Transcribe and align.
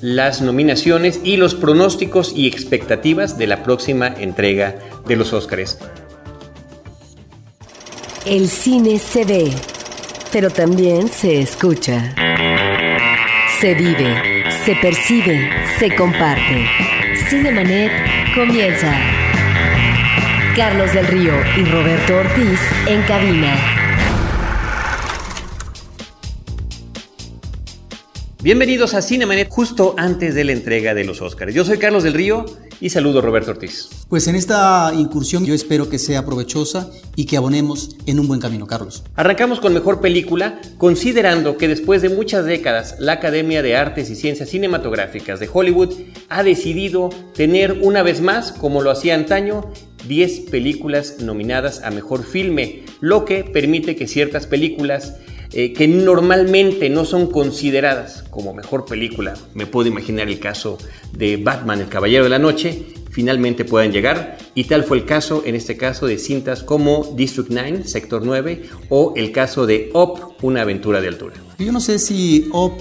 las 0.00 0.40
nominaciones 0.40 1.20
y 1.24 1.36
los 1.36 1.54
pronósticos 1.54 2.32
y 2.34 2.46
expectativas 2.46 3.38
de 3.38 3.46
la 3.46 3.62
próxima 3.62 4.06
entrega 4.06 4.76
de 5.06 5.16
los 5.16 5.32
Óscares. 5.32 5.78
El 8.24 8.48
cine 8.48 8.98
se 8.98 9.24
ve, 9.24 9.52
pero 10.32 10.50
también 10.50 11.08
se 11.08 11.40
escucha. 11.40 12.14
Se 13.60 13.74
vive, 13.74 14.44
se 14.64 14.76
percibe, 14.76 15.50
se 15.78 15.94
comparte. 15.96 16.66
Cinemanet 17.28 17.90
comienza. 18.34 18.94
Carlos 20.54 20.92
del 20.92 21.06
Río 21.06 21.34
y 21.56 21.64
Roberto 21.64 22.16
Ortiz 22.16 22.60
en 22.86 23.02
cabina. 23.02 23.77
Bienvenidos 28.48 28.94
a 28.94 29.02
Cinemanet 29.02 29.50
justo 29.50 29.94
antes 29.98 30.34
de 30.34 30.42
la 30.42 30.52
entrega 30.52 30.94
de 30.94 31.04
los 31.04 31.20
Oscars. 31.20 31.52
Yo 31.52 31.66
soy 31.66 31.76
Carlos 31.76 32.02
del 32.02 32.14
Río 32.14 32.46
y 32.80 32.88
saludo 32.88 33.18
a 33.18 33.20
Roberto 33.20 33.50
Ortiz. 33.50 33.90
Pues 34.08 34.26
en 34.26 34.36
esta 34.36 34.90
incursión 34.96 35.44
yo 35.44 35.52
espero 35.52 35.90
que 35.90 35.98
sea 35.98 36.24
provechosa 36.24 36.90
y 37.14 37.26
que 37.26 37.36
abonemos 37.36 37.98
en 38.06 38.18
un 38.18 38.26
buen 38.26 38.40
camino, 38.40 38.66
Carlos. 38.66 39.04
Arrancamos 39.16 39.60
con 39.60 39.74
mejor 39.74 40.00
película, 40.00 40.62
considerando 40.78 41.58
que 41.58 41.68
después 41.68 42.00
de 42.00 42.08
muchas 42.08 42.46
décadas 42.46 42.96
la 42.98 43.12
Academia 43.12 43.60
de 43.60 43.76
Artes 43.76 44.08
y 44.08 44.16
Ciencias 44.16 44.48
Cinematográficas 44.48 45.40
de 45.40 45.50
Hollywood 45.52 45.92
ha 46.30 46.42
decidido 46.42 47.10
tener 47.34 47.72
una 47.82 48.02
vez 48.02 48.22
más, 48.22 48.52
como 48.52 48.80
lo 48.80 48.90
hacía 48.90 49.14
antaño, 49.14 49.70
10 50.06 50.48
películas 50.50 51.16
nominadas 51.20 51.82
a 51.82 51.90
mejor 51.90 52.24
filme, 52.24 52.84
lo 53.00 53.26
que 53.26 53.44
permite 53.44 53.94
que 53.94 54.08
ciertas 54.08 54.46
películas 54.46 55.16
eh, 55.52 55.72
que 55.72 55.88
normalmente 55.88 56.90
no 56.90 57.04
son 57.04 57.30
consideradas 57.30 58.24
como 58.30 58.52
mejor 58.52 58.84
película, 58.84 59.34
me 59.54 59.66
puedo 59.66 59.88
imaginar 59.88 60.28
el 60.28 60.38
caso 60.38 60.78
de 61.12 61.36
Batman, 61.38 61.80
el 61.80 61.88
Caballero 61.88 62.24
de 62.24 62.30
la 62.30 62.38
Noche, 62.38 62.86
finalmente 63.10 63.64
puedan 63.64 63.90
llegar 63.90 64.38
y 64.54 64.64
tal 64.64 64.84
fue 64.84 64.98
el 64.98 65.04
caso 65.04 65.42
en 65.44 65.54
este 65.54 65.76
caso 65.76 66.06
de 66.06 66.18
cintas 66.18 66.62
como 66.62 67.14
District 67.16 67.50
9, 67.50 67.84
Sector 67.84 68.22
9 68.24 68.62
o 68.90 69.14
el 69.16 69.32
caso 69.32 69.66
de 69.66 69.90
Op, 69.94 70.42
una 70.42 70.62
aventura 70.62 71.00
de 71.00 71.08
altura. 71.08 71.34
Yo 71.58 71.72
no 71.72 71.80
sé 71.80 71.98
si 71.98 72.48
Op 72.52 72.80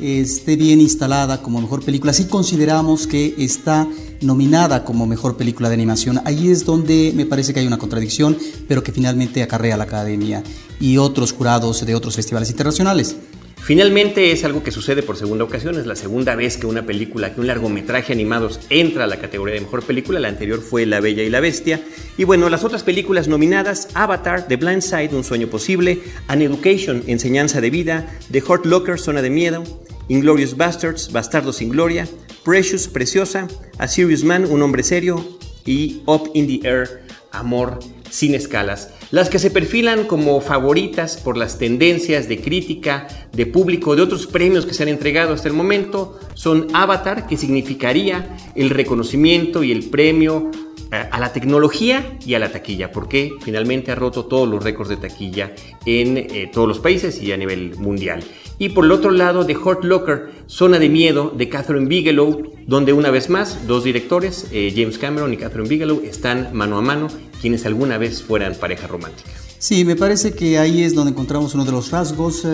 esté 0.00 0.56
bien 0.56 0.80
instalada 0.80 1.42
como 1.42 1.60
mejor 1.60 1.84
película, 1.84 2.12
si 2.12 2.24
consideramos 2.26 3.06
que 3.06 3.34
está 3.38 3.86
nominada 4.20 4.84
como 4.84 5.06
mejor 5.06 5.36
película 5.36 5.68
de 5.68 5.74
animación. 5.74 6.20
Ahí 6.24 6.50
es 6.50 6.64
donde 6.64 7.12
me 7.14 7.26
parece 7.26 7.54
que 7.54 7.60
hay 7.60 7.66
una 7.66 7.78
contradicción, 7.78 8.36
pero 8.68 8.82
que 8.82 8.92
finalmente 8.92 9.42
acarrea 9.42 9.76
la 9.76 9.84
academia 9.84 10.42
y 10.80 10.96
otros 10.98 11.32
jurados 11.32 11.84
de 11.84 11.94
otros 11.94 12.16
festivales 12.16 12.50
internacionales. 12.50 13.16
Finalmente 13.62 14.32
es 14.32 14.42
algo 14.44 14.64
que 14.64 14.70
sucede 14.70 15.02
por 15.02 15.16
segunda 15.16 15.44
ocasión, 15.44 15.78
es 15.78 15.86
la 15.86 15.94
segunda 15.94 16.34
vez 16.34 16.56
que 16.56 16.66
una 16.66 16.86
película, 16.86 17.34
que 17.34 17.40
un 17.40 17.46
largometraje 17.46 18.12
animados 18.12 18.58
entra 18.70 19.04
a 19.04 19.06
la 19.06 19.18
categoría 19.20 19.54
de 19.54 19.60
mejor 19.60 19.82
película, 19.84 20.18
la 20.18 20.28
anterior 20.28 20.60
fue 20.60 20.86
La 20.86 21.00
Bella 21.00 21.22
y 21.22 21.28
la 21.28 21.40
Bestia. 21.40 21.80
Y 22.16 22.24
bueno, 22.24 22.48
las 22.48 22.64
otras 22.64 22.82
películas 22.82 23.28
nominadas, 23.28 23.88
Avatar, 23.94 24.48
The 24.48 24.56
Blind 24.56 24.80
Side, 24.80 25.10
Un 25.12 25.24
Sueño 25.24 25.48
Posible, 25.48 26.00
An 26.26 26.40
Education, 26.40 27.04
Enseñanza 27.06 27.60
de 27.60 27.70
Vida, 27.70 28.10
The 28.32 28.42
Hurt 28.42 28.64
Locker, 28.64 28.98
Zona 28.98 29.20
de 29.20 29.30
Miedo, 29.30 29.62
Inglorious 30.08 30.56
Bastards, 30.56 31.12
Bastardos 31.12 31.56
sin 31.56 31.68
Gloria, 31.68 32.08
Precious, 32.44 32.88
Preciosa, 32.88 33.46
A 33.78 33.86
Serious 33.86 34.24
Man, 34.24 34.46
Un 34.50 34.62
Hombre 34.62 34.82
Serio 34.82 35.38
y 35.66 36.02
Up 36.06 36.30
in 36.32 36.46
the 36.48 36.66
Air, 36.66 37.02
Amor 37.30 37.78
sin 38.10 38.34
escalas. 38.34 38.88
Las 39.10 39.28
que 39.28 39.40
se 39.40 39.50
perfilan 39.50 40.04
como 40.04 40.40
favoritas 40.40 41.16
por 41.16 41.36
las 41.36 41.58
tendencias 41.58 42.28
de 42.28 42.40
crítica, 42.40 43.08
de 43.32 43.44
público, 43.44 43.96
de 43.96 44.02
otros 44.02 44.28
premios 44.28 44.66
que 44.66 44.74
se 44.74 44.84
han 44.84 44.88
entregado 44.88 45.34
hasta 45.34 45.48
el 45.48 45.54
momento 45.54 46.20
son 46.34 46.68
Avatar, 46.72 47.26
que 47.26 47.36
significaría 47.36 48.36
el 48.54 48.70
reconocimiento 48.70 49.64
y 49.64 49.72
el 49.72 49.90
premio 49.90 50.52
eh, 50.92 51.08
a 51.10 51.18
la 51.18 51.32
tecnología 51.32 52.18
y 52.24 52.34
a 52.34 52.38
la 52.38 52.52
taquilla, 52.52 52.92
porque 52.92 53.32
finalmente 53.42 53.90
ha 53.90 53.96
roto 53.96 54.26
todos 54.26 54.48
los 54.48 54.62
récords 54.62 54.90
de 54.90 54.96
taquilla 54.96 55.52
en 55.86 56.16
eh, 56.16 56.48
todos 56.52 56.68
los 56.68 56.78
países 56.78 57.20
y 57.20 57.32
a 57.32 57.36
nivel 57.36 57.76
mundial. 57.78 58.22
Y 58.60 58.68
por 58.68 58.84
el 58.84 58.92
otro 58.92 59.10
lado, 59.10 59.44
The 59.44 59.54
Hot 59.54 59.82
Locker, 59.84 60.30
Zona 60.46 60.78
de 60.78 60.88
Miedo, 60.88 61.32
de 61.36 61.48
Catherine 61.48 61.86
Bigelow, 61.86 62.52
donde 62.66 62.92
una 62.92 63.10
vez 63.10 63.28
más 63.28 63.66
dos 63.66 63.82
directores, 63.82 64.48
eh, 64.52 64.72
James 64.76 64.98
Cameron 64.98 65.32
y 65.32 65.36
Catherine 65.36 65.68
Bigelow, 65.68 66.02
están 66.04 66.50
mano 66.52 66.78
a 66.78 66.82
mano, 66.82 67.08
quienes 67.40 67.66
alguna 67.66 67.98
vez 67.98 68.22
fueran 68.22 68.54
pareja 68.54 68.86
romántica. 68.86 69.30
Sí, 69.58 69.84
me 69.84 69.96
parece 69.96 70.32
que 70.32 70.58
ahí 70.58 70.82
es 70.82 70.94
donde 70.94 71.12
encontramos 71.12 71.54
uno 71.54 71.64
de 71.64 71.72
los 71.72 71.90
rasgos 71.90 72.46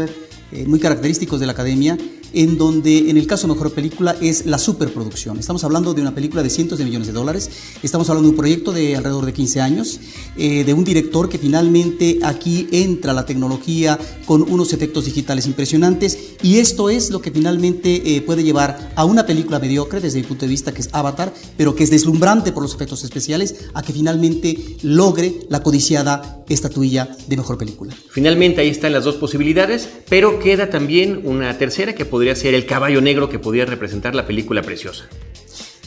muy 0.67 0.79
característicos 0.79 1.41
de 1.41 1.47
la 1.47 1.53
academia 1.53 1.99
en 2.33 2.59
donde 2.59 3.11
en 3.11 3.17
el 3.17 3.27
caso 3.27 3.47
de 3.47 3.55
mejor 3.55 3.73
película 3.73 4.17
es 4.21 4.47
la 4.47 4.59
superproducción. 4.59 5.39
Estamos 5.39 5.65
hablando 5.65 5.95
de 5.95 6.03
una 6.03 6.15
película 6.15 6.43
de 6.43 6.51
cientos 6.51 6.79
de 6.79 6.85
millones 6.85 7.07
de 7.07 7.13
dólares, 7.13 7.51
estamos 7.83 8.09
hablando 8.09 8.29
de 8.29 8.31
un 8.31 8.37
proyecto 8.37 8.73
de 8.73 8.97
alrededor 8.97 9.27
de 9.27 9.33
15 9.33 9.61
años, 9.61 10.01
eh, 10.37 10.65
de 10.65 10.73
un 10.75 10.85
director 10.85 11.29
que 11.29 11.39
finalmente 11.39 12.19
aquí 12.23 12.69
entra 12.73 13.13
la 13.13 13.27
tecnología 13.27 13.99
con 14.25 14.43
unos 14.43 14.73
efectos 14.73 15.05
digitales 15.05 15.47
impresionantes 15.47 16.19
y 16.43 16.59
esto 16.59 16.91
es 16.91 17.11
lo 17.11 17.21
que 17.21 17.31
finalmente 17.31 18.17
eh, 18.17 18.21
puede 18.21 18.43
llevar 18.43 18.93
a 18.95 19.05
una 19.05 19.27
película 19.27 19.59
mediocre 19.59 20.01
desde 20.01 20.21
mi 20.21 20.27
punto 20.27 20.45
de 20.45 20.51
vista 20.51 20.73
que 20.73 20.81
es 20.81 20.89
Avatar, 20.93 21.33
pero 21.57 21.75
que 21.75 21.85
es 21.85 21.91
deslumbrante 21.91 22.53
por 22.53 22.63
los 22.63 22.75
efectos 22.75 23.05
especiales, 23.05 23.67
a 23.75 23.83
que 23.83 23.93
finalmente 23.93 24.77
logre 24.83 25.41
la 25.49 25.63
codiciada 25.63 26.45
estatuilla 26.49 27.09
de 27.27 27.37
mejor 27.37 27.59
película. 27.59 27.95
Finalmente 28.11 28.61
ahí 28.61 28.69
están 28.69 28.93
las 28.93 29.05
dos 29.05 29.17
posibilidades, 29.17 29.89
pero 30.09 30.39
queda 30.39 30.71
también 30.71 31.23
una 31.25 31.59
tercera 31.59 31.95
que 31.95 32.05
podría 32.17 32.35
ser 32.35 32.55
el 32.55 32.65
caballo 32.65 33.03
negro 33.03 33.29
que 33.29 33.39
podría 33.39 33.67
representar 33.67 34.15
la 34.15 34.27
película 34.27 34.63
preciosa. 34.63 35.07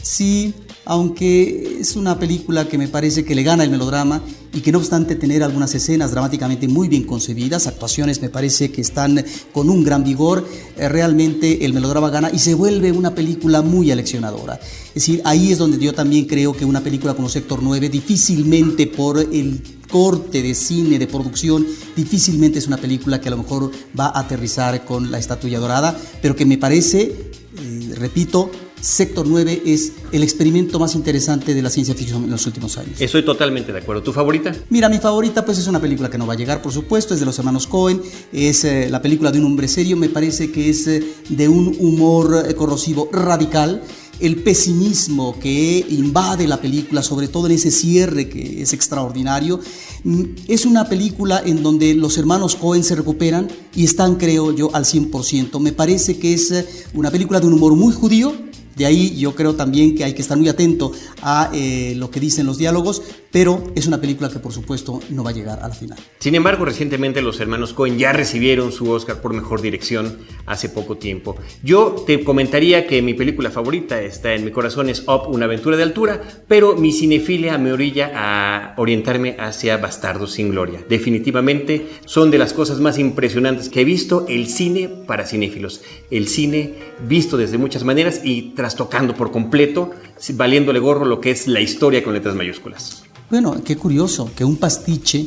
Sí, 0.02 0.54
aunque 0.86 1.78
es 1.80 1.94
una 1.94 2.18
película 2.18 2.66
que 2.66 2.78
me 2.78 2.88
parece 2.88 3.24
que 3.24 3.34
le 3.34 3.42
gana 3.42 3.64
el 3.64 3.70
melodrama 3.70 4.22
y 4.52 4.60
que 4.60 4.72
no 4.72 4.78
obstante 4.78 5.14
tener 5.14 5.42
algunas 5.42 5.74
escenas 5.74 6.10
dramáticamente 6.10 6.68
muy 6.68 6.88
bien 6.88 7.04
concebidas, 7.04 7.66
actuaciones 7.66 8.22
me 8.22 8.30
parece 8.30 8.72
que 8.72 8.80
están 8.80 9.22
con 9.52 9.68
un 9.68 9.84
gran 9.84 10.02
vigor, 10.02 10.48
eh, 10.76 10.88
realmente 10.88 11.64
el 11.64 11.74
melodrama 11.74 12.08
gana 12.08 12.30
y 12.32 12.38
se 12.38 12.54
vuelve 12.54 12.92
una 12.92 13.14
película 13.14 13.60
muy 13.60 13.90
aleccionadora. 13.90 14.54
Es 14.88 14.94
decir, 14.94 15.20
ahí 15.24 15.52
es 15.52 15.58
donde 15.58 15.78
yo 15.78 15.92
también 15.92 16.24
creo 16.24 16.54
que 16.54 16.64
una 16.64 16.80
película 16.80 17.14
como 17.14 17.28
Sector 17.28 17.62
9 17.62 17.90
difícilmente 17.90 18.86
por 18.86 19.18
el 19.18 19.62
corte 19.90 20.42
de 20.42 20.54
cine, 20.54 20.98
de 20.98 21.06
producción, 21.08 21.66
difícilmente 21.94 22.58
es 22.58 22.66
una 22.66 22.78
película 22.78 23.20
que 23.20 23.28
a 23.28 23.32
lo 23.32 23.38
mejor 23.38 23.70
va 23.98 24.06
a 24.06 24.20
aterrizar 24.20 24.84
con 24.84 25.10
la 25.10 25.18
estatuilla 25.18 25.58
dorada, 25.58 25.96
pero 26.22 26.34
que 26.34 26.46
me 26.46 26.58
parece, 26.58 27.32
eh, 27.58 27.94
repito, 27.96 28.50
Sector 28.80 29.26
9 29.26 29.62
es 29.66 29.92
el 30.12 30.22
experimento 30.22 30.78
más 30.78 30.94
interesante 30.94 31.54
de 31.54 31.62
la 31.62 31.70
ciencia 31.70 31.94
ficción 31.94 32.24
en 32.24 32.30
los 32.30 32.46
últimos 32.46 32.76
años. 32.78 33.00
Estoy 33.00 33.24
totalmente 33.24 33.72
de 33.72 33.78
acuerdo. 33.78 34.02
¿Tu 34.02 34.12
favorita? 34.12 34.54
Mira, 34.70 34.88
mi 34.88 34.98
favorita 34.98 35.44
pues 35.44 35.58
es 35.58 35.66
una 35.66 35.80
película 35.80 36.08
que 36.08 36.18
no 36.18 36.26
va 36.26 36.34
a 36.34 36.36
llegar, 36.36 36.62
por 36.62 36.72
supuesto, 36.72 37.14
es 37.14 37.20
de 37.20 37.26
los 37.26 37.38
hermanos 37.38 37.66
Cohen, 37.66 38.00
es 38.32 38.64
eh, 38.64 38.88
la 38.90 39.02
película 39.02 39.30
de 39.30 39.38
un 39.38 39.46
hombre 39.46 39.68
serio, 39.68 39.96
me 39.96 40.08
parece 40.08 40.50
que 40.50 40.70
es 40.70 40.86
eh, 40.86 41.04
de 41.28 41.48
un 41.48 41.76
humor 41.78 42.54
corrosivo 42.54 43.08
radical 43.12 43.82
el 44.20 44.42
pesimismo 44.42 45.38
que 45.38 45.84
invade 45.88 46.46
la 46.46 46.60
película, 46.60 47.02
sobre 47.02 47.28
todo 47.28 47.46
en 47.46 47.52
ese 47.52 47.70
cierre 47.70 48.28
que 48.28 48.62
es 48.62 48.72
extraordinario. 48.72 49.60
Mm, 50.04 50.24
es 50.46 50.66
una 50.66 50.88
película 50.88 51.42
en 51.44 51.62
donde 51.62 51.94
los 51.94 52.18
hermanos 52.18 52.54
Cohen 52.54 52.84
se 52.84 52.94
recuperan 52.94 53.48
y 53.74 53.84
están, 53.84 54.16
creo 54.16 54.54
yo, 54.54 54.74
al 54.74 54.84
100%. 54.84 55.58
Me 55.60 55.72
parece 55.72 56.18
que 56.18 56.34
es 56.34 56.50
eh, 56.50 56.66
una 56.94 57.10
película 57.10 57.40
de 57.40 57.46
un 57.46 57.54
humor 57.54 57.74
muy 57.74 57.92
judío, 57.94 58.34
de 58.80 58.86
ahí 58.86 59.14
yo 59.18 59.34
creo 59.34 59.56
también 59.56 59.94
que 59.94 60.04
hay 60.04 60.14
que 60.14 60.22
estar 60.22 60.38
muy 60.38 60.48
atento 60.48 60.90
a 61.20 61.50
eh, 61.52 61.92
lo 61.98 62.10
que 62.10 62.18
dicen 62.18 62.46
los 62.46 62.56
diálogos, 62.56 63.02
pero 63.30 63.70
es 63.74 63.86
una 63.86 64.00
película 64.00 64.30
que 64.30 64.38
por 64.38 64.54
supuesto 64.54 65.00
no 65.10 65.22
va 65.22 65.30
a 65.30 65.32
llegar 65.34 65.60
a 65.60 65.68
la 65.68 65.74
final. 65.74 65.98
Sin 66.18 66.34
embargo, 66.34 66.64
recientemente 66.64 67.20
los 67.20 67.38
hermanos 67.40 67.74
Cohen 67.74 67.98
ya 67.98 68.14
recibieron 68.14 68.72
su 68.72 68.90
Oscar 68.90 69.20
por 69.20 69.34
Mejor 69.34 69.60
Dirección 69.60 70.16
hace 70.46 70.70
poco 70.70 70.96
tiempo. 70.96 71.36
Yo 71.62 72.04
te 72.06 72.24
comentaría 72.24 72.86
que 72.86 73.02
mi 73.02 73.12
película 73.12 73.50
favorita 73.50 74.00
está 74.00 74.32
en 74.32 74.46
mi 74.46 74.50
corazón 74.50 74.88
es 74.88 75.00
Up, 75.06 75.28
una 75.28 75.44
aventura 75.44 75.76
de 75.76 75.82
altura, 75.82 76.22
pero 76.48 76.74
mi 76.74 76.92
cinefilia 76.92 77.58
me 77.58 77.74
orilla 77.74 78.12
a 78.14 78.74
orientarme 78.78 79.36
hacia 79.38 79.76
Bastardos 79.76 80.32
sin 80.32 80.52
Gloria. 80.52 80.82
Definitivamente 80.88 81.86
son 82.06 82.30
de 82.30 82.38
las 82.38 82.54
cosas 82.54 82.80
más 82.80 82.98
impresionantes 82.98 83.68
que 83.68 83.82
he 83.82 83.84
visto 83.84 84.24
el 84.26 84.46
cine 84.46 84.88
para 85.06 85.26
cinéfilos. 85.26 85.82
El 86.10 86.28
cine 86.28 86.76
visto 87.06 87.36
desde 87.36 87.58
muchas 87.58 87.84
maneras 87.84 88.22
y 88.24 88.54
tras 88.54 88.69
tocando 88.74 89.14
por 89.14 89.30
completo, 89.30 89.90
valiéndole 90.34 90.78
gorro 90.78 91.04
lo 91.04 91.20
que 91.20 91.30
es 91.30 91.46
la 91.46 91.60
historia 91.60 92.02
con 92.02 92.14
letras 92.14 92.34
mayúsculas. 92.34 93.02
Bueno, 93.30 93.62
qué 93.64 93.76
curioso 93.76 94.30
que 94.34 94.44
un 94.44 94.56
pastiche 94.56 95.26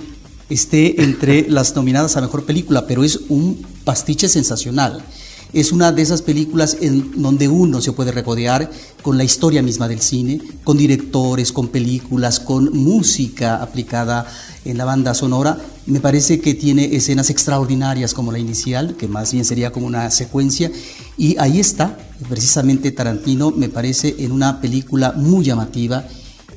esté 0.49 1.01
entre 1.01 1.45
las 1.49 1.75
nominadas 1.75 2.17
a 2.17 2.21
mejor 2.21 2.45
película, 2.45 2.85
pero 2.85 3.03
es 3.03 3.21
un 3.29 3.65
pastiche 3.83 4.27
sensacional. 4.27 5.03
Es 5.53 5.71
una 5.71 5.91
de 5.91 6.01
esas 6.01 6.23
películas 6.23 6.77
en 6.81 7.21
donde 7.21 7.47
uno 7.47 7.79
se 7.79 7.91
puede 7.91 8.11
regodear 8.11 8.71
con 9.03 9.19
la 9.19 9.23
historia 9.23 9.61
misma 9.61 9.87
del 9.87 10.01
cine, 10.01 10.41
con 10.63 10.77
directores, 10.77 11.51
con 11.51 11.67
películas, 11.67 12.39
con 12.39 12.75
música 12.75 13.61
aplicada 13.61 14.25
en 14.65 14.77
la 14.77 14.85
banda 14.85 15.13
sonora. 15.13 15.57
Me 15.85 15.99
parece 15.99 16.39
que 16.39 16.53
tiene 16.53 16.95
escenas 16.95 17.29
extraordinarias 17.29 18.13
como 18.13 18.31
la 18.31 18.39
inicial, 18.39 18.95
que 18.95 19.07
más 19.07 19.33
bien 19.33 19.45
sería 19.45 19.71
como 19.71 19.87
una 19.87 20.09
secuencia, 20.11 20.71
y 21.17 21.37
ahí 21.39 21.59
está, 21.59 21.97
precisamente 22.29 22.91
Tarantino, 22.91 23.51
me 23.51 23.69
parece 23.69 24.15
en 24.19 24.31
una 24.31 24.61
película 24.61 25.13
muy 25.15 25.43
llamativa 25.43 26.05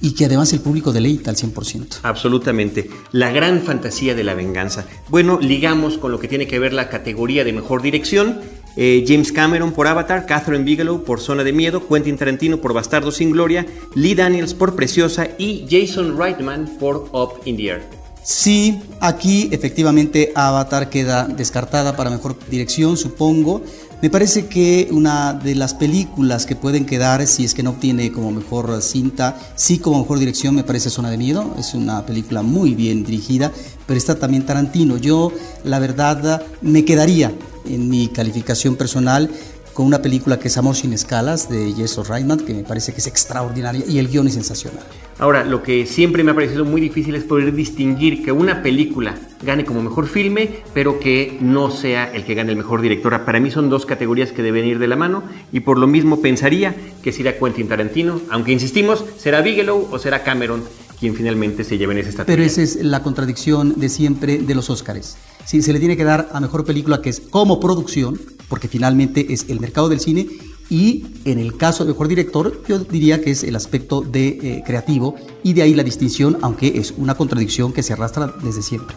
y 0.00 0.14
que 0.14 0.26
además 0.26 0.52
el 0.52 0.60
público 0.60 0.92
deleita 0.92 1.30
al 1.30 1.36
100%. 1.36 2.00
Absolutamente. 2.02 2.90
La 3.12 3.30
gran 3.30 3.62
fantasía 3.62 4.14
de 4.14 4.24
la 4.24 4.34
venganza. 4.34 4.86
Bueno, 5.08 5.38
ligamos 5.40 5.98
con 5.98 6.12
lo 6.12 6.18
que 6.18 6.28
tiene 6.28 6.46
que 6.46 6.58
ver 6.58 6.72
la 6.72 6.88
categoría 6.88 7.44
de 7.44 7.52
mejor 7.52 7.82
dirección. 7.82 8.40
Eh, 8.76 9.04
James 9.06 9.32
Cameron 9.32 9.72
por 9.72 9.86
Avatar, 9.86 10.26
Catherine 10.26 10.64
Bigelow 10.64 11.02
por 11.02 11.20
Zona 11.20 11.44
de 11.44 11.52
Miedo, 11.52 11.88
Quentin 11.88 12.18
Tarantino 12.18 12.58
por 12.58 12.74
Bastardo 12.74 13.10
sin 13.10 13.30
Gloria, 13.30 13.66
Lee 13.94 14.14
Daniels 14.14 14.52
por 14.52 14.76
Preciosa 14.76 15.28
y 15.38 15.66
Jason 15.68 16.18
Reitman 16.18 16.76
por 16.78 17.08
Up 17.12 17.40
in 17.46 17.56
the 17.56 17.68
Air. 17.68 17.95
Sí, 18.28 18.80
aquí 18.98 19.48
efectivamente 19.52 20.32
Avatar 20.34 20.90
queda 20.90 21.28
descartada 21.28 21.94
para 21.94 22.10
mejor 22.10 22.36
dirección, 22.50 22.96
supongo. 22.96 23.62
Me 24.02 24.10
parece 24.10 24.46
que 24.46 24.88
una 24.90 25.32
de 25.32 25.54
las 25.54 25.74
películas 25.74 26.44
que 26.44 26.56
pueden 26.56 26.86
quedar, 26.86 27.24
si 27.28 27.44
es 27.44 27.54
que 27.54 27.62
no 27.62 27.70
obtiene 27.70 28.10
como 28.10 28.32
mejor 28.32 28.82
cinta, 28.82 29.38
sí 29.54 29.78
como 29.78 30.00
mejor 30.00 30.18
dirección, 30.18 30.56
me 30.56 30.64
parece 30.64 30.90
Zona 30.90 31.08
de 31.08 31.18
Miedo. 31.18 31.54
Es 31.56 31.72
una 31.74 32.04
película 32.04 32.42
muy 32.42 32.74
bien 32.74 33.04
dirigida, 33.04 33.52
pero 33.86 33.96
está 33.96 34.16
también 34.16 34.44
Tarantino. 34.44 34.96
Yo, 34.96 35.30
la 35.62 35.78
verdad, 35.78 36.42
me 36.62 36.84
quedaría 36.84 37.32
en 37.64 37.88
mi 37.88 38.08
calificación 38.08 38.74
personal 38.74 39.30
con 39.76 39.84
una 39.84 40.00
película 40.00 40.38
que 40.38 40.48
es 40.48 40.56
Amor 40.56 40.74
sin 40.74 40.94
escalas 40.94 41.50
de 41.50 41.74
Jesse 41.74 42.08
Reitman, 42.08 42.40
que 42.40 42.54
me 42.54 42.62
parece 42.62 42.94
que 42.94 42.98
es 43.00 43.06
extraordinaria 43.06 43.84
y 43.86 43.98
el 43.98 44.08
guion 44.08 44.26
es 44.26 44.32
sensacional. 44.32 44.82
Ahora, 45.18 45.44
lo 45.44 45.62
que 45.62 45.84
siempre 45.84 46.24
me 46.24 46.30
ha 46.30 46.34
parecido 46.34 46.64
muy 46.64 46.80
difícil 46.80 47.14
es 47.14 47.24
poder 47.24 47.54
distinguir 47.54 48.24
que 48.24 48.32
una 48.32 48.62
película 48.62 49.16
gane 49.42 49.66
como 49.66 49.82
mejor 49.82 50.06
filme, 50.06 50.62
pero 50.72 50.98
que 50.98 51.36
no 51.42 51.70
sea 51.70 52.10
el 52.10 52.24
que 52.24 52.34
gane 52.34 52.52
el 52.52 52.56
mejor 52.56 52.80
director. 52.80 53.22
Para 53.26 53.38
mí 53.38 53.50
son 53.50 53.68
dos 53.68 53.84
categorías 53.84 54.32
que 54.32 54.42
deben 54.42 54.64
ir 54.64 54.78
de 54.78 54.86
la 54.86 54.96
mano 54.96 55.24
y 55.52 55.60
por 55.60 55.76
lo 55.78 55.86
mismo 55.86 56.22
pensaría 56.22 56.74
que 57.02 57.12
será 57.12 57.36
Quentin 57.38 57.68
Tarantino, 57.68 58.22
aunque 58.30 58.52
insistimos, 58.52 59.04
será 59.18 59.42
Bigelow 59.42 59.88
o 59.92 59.98
será 59.98 60.22
Cameron 60.22 60.62
quien 60.98 61.14
finalmente 61.14 61.64
se 61.64 61.76
lleve 61.76 61.92
en 61.92 61.98
esa 61.98 62.08
estatua. 62.08 62.32
Pero 62.32 62.42
esa 62.42 62.62
es 62.62 62.76
la 62.76 63.02
contradicción 63.02 63.78
de 63.78 63.90
siempre 63.90 64.38
de 64.38 64.54
los 64.54 64.70
Óscares. 64.70 65.18
Si 65.44 65.60
se 65.60 65.74
le 65.74 65.78
tiene 65.78 65.98
que 65.98 66.04
dar 66.04 66.30
a 66.32 66.40
mejor 66.40 66.64
película 66.64 67.02
que 67.02 67.10
es 67.10 67.20
como 67.20 67.60
producción, 67.60 68.18
porque 68.48 68.68
finalmente 68.68 69.32
es 69.32 69.46
el 69.48 69.60
mercado 69.60 69.88
del 69.88 70.00
cine, 70.00 70.26
y 70.68 71.06
en 71.24 71.38
el 71.38 71.56
caso 71.56 71.84
de 71.84 71.92
mejor 71.92 72.08
director, 72.08 72.62
yo 72.68 72.78
diría 72.80 73.20
que 73.20 73.30
es 73.30 73.44
el 73.44 73.54
aspecto 73.54 74.00
de 74.00 74.28
eh, 74.28 74.62
creativo, 74.66 75.14
y 75.42 75.52
de 75.52 75.62
ahí 75.62 75.74
la 75.74 75.84
distinción, 75.84 76.38
aunque 76.42 76.78
es 76.78 76.94
una 76.96 77.14
contradicción 77.14 77.72
que 77.72 77.82
se 77.82 77.92
arrastra 77.92 78.34
desde 78.42 78.62
siempre. 78.62 78.96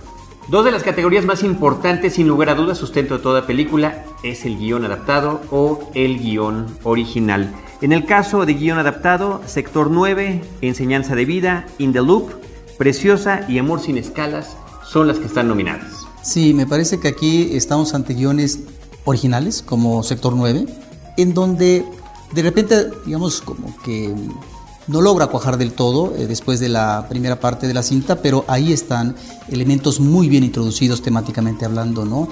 Dos 0.49 0.65
de 0.65 0.71
las 0.71 0.81
categorías 0.81 1.25
más 1.25 1.43
importantes, 1.43 2.13
sin 2.13 2.27
lugar 2.27 2.49
a 2.49 2.55
dudas, 2.55 2.79
sustento 2.79 3.17
de 3.17 3.23
toda 3.23 3.45
película, 3.45 4.03
es 4.23 4.45
el 4.45 4.57
guion 4.57 4.83
adaptado 4.83 5.41
o 5.51 5.91
el 5.93 6.17
guion 6.17 6.65
original. 6.83 7.53
En 7.81 7.93
el 7.93 8.05
caso 8.05 8.47
de 8.47 8.55
guion 8.55 8.79
adaptado, 8.79 9.41
Sector 9.45 9.91
9, 9.91 10.41
Enseñanza 10.61 11.13
de 11.13 11.25
Vida, 11.25 11.67
In 11.77 11.93
the 11.93 12.01
Loop, 12.01 12.31
Preciosa 12.79 13.45
y 13.47 13.59
Amor 13.59 13.79
sin 13.79 13.97
Escalas 13.97 14.57
son 14.83 15.07
las 15.07 15.19
que 15.19 15.27
están 15.27 15.47
nominadas. 15.47 16.07
Sí, 16.23 16.53
me 16.55 16.65
parece 16.65 16.99
que 16.99 17.09
aquí 17.09 17.55
estamos 17.55 17.93
ante 17.93 18.15
guiones 18.15 18.61
originales, 19.09 19.61
como 19.61 20.03
Sector 20.03 20.35
9, 20.35 20.65
en 21.17 21.33
donde 21.33 21.85
de 22.33 22.41
repente, 22.41 22.89
digamos, 23.05 23.41
como 23.41 23.75
que 23.83 24.13
no 24.87 25.01
logra 25.01 25.27
cuajar 25.27 25.57
del 25.57 25.73
todo 25.73 26.15
eh, 26.15 26.25
después 26.27 26.59
de 26.59 26.69
la 26.69 27.05
primera 27.09 27.39
parte 27.39 27.67
de 27.67 27.73
la 27.73 27.83
cinta, 27.83 28.21
pero 28.21 28.43
ahí 28.47 28.73
están 28.73 29.15
elementos 29.49 29.99
muy 29.99 30.29
bien 30.29 30.43
introducidos 30.43 31.01
temáticamente 31.01 31.65
hablando, 31.65 32.05
¿no? 32.05 32.27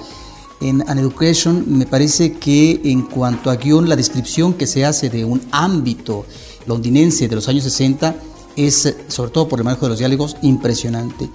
En 0.60 0.88
An 0.88 0.98
Education 0.98 1.64
me 1.68 1.86
parece 1.86 2.32
que 2.32 2.80
en 2.84 3.02
cuanto 3.02 3.50
a 3.50 3.56
guion, 3.56 3.88
la 3.88 3.94
descripción 3.94 4.54
que 4.54 4.66
se 4.66 4.84
hace 4.84 5.08
de 5.08 5.24
un 5.24 5.40
ámbito 5.52 6.26
londinense 6.66 7.28
de 7.28 7.36
los 7.36 7.48
años 7.48 7.62
60 7.62 8.16
es, 8.56 8.96
sobre 9.06 9.30
todo 9.30 9.46
por 9.46 9.60
el 9.60 9.64
manejo 9.64 9.86
de 9.86 9.90
los 9.90 9.98
diálogos, 10.00 10.36
impresionante. 10.42 11.30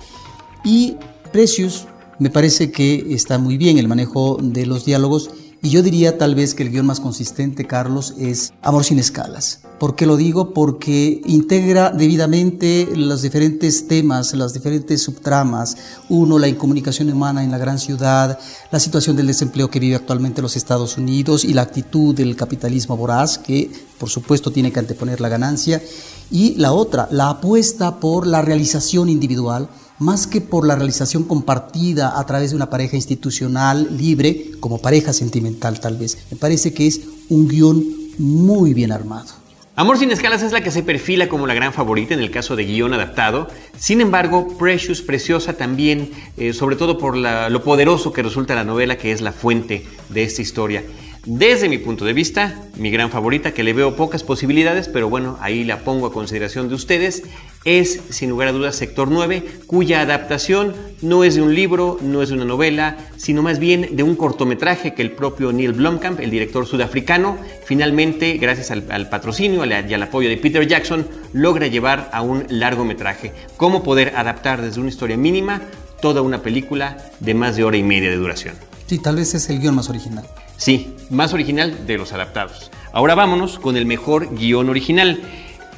Y 0.65 0.97
Precious 1.31 1.87
me 2.19 2.30
parece 2.30 2.71
que 2.71 3.13
está 3.13 3.38
muy 3.38 3.57
bien 3.57 3.77
el 3.77 3.88
manejo 3.88 4.38
de 4.42 4.65
los 4.65 4.86
diálogos 4.86 5.30
y 5.65 5.69
yo 5.69 5.81
diría 5.81 6.18
tal 6.18 6.36
vez 6.36 6.56
que 6.56 6.63
el 6.63 6.71
guion 6.71 6.86
más 6.86 7.00
consistente, 7.00 7.65
Carlos, 7.65 8.15
es 8.19 8.51
Amor 8.62 8.83
sin 8.83 9.00
escalas. 9.00 9.62
¿Por 9.80 9.95
qué 9.95 10.06
lo 10.06 10.18
digo? 10.18 10.54
Porque 10.54 11.21
integra 11.25 11.89
debidamente 11.89 12.89
los 12.94 13.21
diferentes 13.21 13.88
temas, 13.88 14.33
las 14.33 14.54
diferentes 14.54 15.01
subtramas. 15.01 15.77
Uno, 16.10 16.38
la 16.38 16.50
incomunicación 16.50 17.10
humana 17.10 17.45
en 17.45 17.51
la 17.51 17.57
gran 17.57 17.80
ciudad, 17.80 18.38
la 18.71 18.80
situación 18.81 19.15
del 19.15 19.27
desempleo 19.27 19.69
que 19.69 19.80
vive 19.80 19.95
actualmente 19.95 20.42
los 20.42 20.57
Estados 20.57 20.98
Unidos 20.98 21.45
y 21.45 21.54
la 21.54 21.62
actitud 21.62 22.13
del 22.13 22.36
capitalismo 22.36 22.98
voraz, 22.98 23.38
que 23.38 23.71
por 23.98 24.10
supuesto 24.10 24.51
tiene 24.51 24.74
que 24.74 24.80
anteponer 24.80 25.21
la 25.21 25.30
ganancia. 25.30 25.81
Y 26.30 26.56
la 26.56 26.74
otra, 26.74 27.07
la 27.10 27.30
apuesta 27.30 28.01
por 28.01 28.27
la 28.27 28.42
realización 28.42 29.07
individual 29.07 29.69
más 29.99 30.27
que 30.27 30.41
por 30.41 30.67
la 30.67 30.75
realización 30.75 31.23
compartida 31.23 32.19
a 32.19 32.25
través 32.25 32.51
de 32.51 32.55
una 32.55 32.69
pareja 32.69 32.95
institucional 32.95 33.97
libre, 33.97 34.51
como 34.59 34.79
pareja 34.79 35.13
sentimental 35.13 35.79
tal 35.79 35.97
vez. 35.97 36.17
Me 36.31 36.37
parece 36.37 36.73
que 36.73 36.87
es 36.87 37.01
un 37.29 37.47
guion 37.47 37.83
muy 38.17 38.73
bien 38.73 38.91
armado. 38.91 39.43
Amor 39.75 39.97
sin 39.97 40.11
escalas 40.11 40.43
es 40.43 40.51
la 40.51 40.61
que 40.61 40.69
se 40.69 40.83
perfila 40.83 41.27
como 41.27 41.47
la 41.47 41.55
gran 41.55 41.73
favorita 41.73 42.13
en 42.13 42.19
el 42.19 42.29
caso 42.29 42.55
de 42.55 42.63
guion 42.63 42.93
adaptado. 42.93 43.47
Sin 43.75 44.01
embargo, 44.01 44.55
Precious, 44.59 45.01
Preciosa 45.01 45.53
también, 45.53 46.11
eh, 46.37 46.53
sobre 46.53 46.75
todo 46.75 46.99
por 46.99 47.17
lo 47.17 47.63
poderoso 47.63 48.13
que 48.13 48.21
resulta 48.21 48.53
la 48.53 48.63
novela 48.63 48.99
que 48.99 49.11
es 49.11 49.21
la 49.21 49.31
fuente 49.31 49.87
de 50.09 50.23
esta 50.23 50.43
historia. 50.43 50.83
Desde 51.25 51.69
mi 51.69 51.77
punto 51.77 52.03
de 52.03 52.11
vista, 52.11 52.59
mi 52.75 52.91
gran 52.91 53.09
favorita, 53.09 53.53
que 53.53 53.63
le 53.63 53.71
veo 53.71 53.95
pocas 53.95 54.23
posibilidades, 54.23 54.89
pero 54.89 55.09
bueno, 55.09 55.37
ahí 55.39 55.63
la 55.63 55.79
pongo 55.79 56.05
a 56.05 56.11
consideración 56.11 56.67
de 56.67 56.75
ustedes, 56.75 57.23
es 57.63 58.01
sin 58.09 58.29
lugar 58.29 58.49
a 58.49 58.51
dudas 58.51 58.75
Sector 58.75 59.09
9, 59.09 59.41
cuya 59.65 60.01
adaptación 60.01 60.75
no 61.01 61.23
es 61.23 61.35
de 61.35 61.41
un 61.41 61.55
libro, 61.55 61.97
no 62.01 62.21
es 62.21 62.27
de 62.27 62.35
una 62.35 62.43
novela, 62.43 62.97
sino 63.15 63.41
más 63.41 63.59
bien 63.59 63.95
de 63.95 64.03
un 64.03 64.17
cortometraje 64.17 64.93
que 64.93 65.01
el 65.01 65.11
propio 65.11 65.53
Neil 65.53 65.71
Blomkamp, 65.71 66.19
el 66.19 66.29
director 66.29 66.65
sudafricano, 66.67 67.37
finalmente, 67.63 68.37
gracias 68.37 68.69
al, 68.69 69.07
patrocinio 69.07 69.63
y 69.63 69.93
al 69.93 70.03
apoyo 70.03 70.27
de 70.27 70.35
Peter 70.35 70.67
Jackson, 70.67 71.07
logra 71.31 71.67
llevar 71.67 72.09
a 72.11 72.21
un 72.21 72.45
largometraje. 72.49 73.31
Cómo 73.55 73.81
poder 73.81 74.11
adaptar 74.17 74.61
desde 74.61 74.81
una 74.81 74.89
historia 74.89 75.15
mínima 75.15 75.61
toda 76.01 76.21
una 76.21 76.41
película 76.41 76.97
de 77.21 77.33
más 77.33 77.55
de 77.55 77.63
hora 77.63 77.77
y 77.77 77.83
media 77.83 78.09
de 78.09 78.17
duración. 78.17 78.72
Sí, 78.88 79.00
tal 79.00 79.15
vez 79.15 79.33
es 79.33 79.50
el 79.50 79.59
guion 79.59 79.75
más 79.75 79.89
original. 79.89 80.25
Sí, 80.57 80.96
más 81.10 81.34
original 81.34 81.86
de 81.88 81.98
los 81.98 82.13
adaptados. 82.13 82.72
Ahora 82.91 83.15
vámonos 83.15 83.60
con 83.60 83.75
el 83.75 83.86
mejor 83.86 84.36
guion 84.36 84.69
original. 84.69 85.22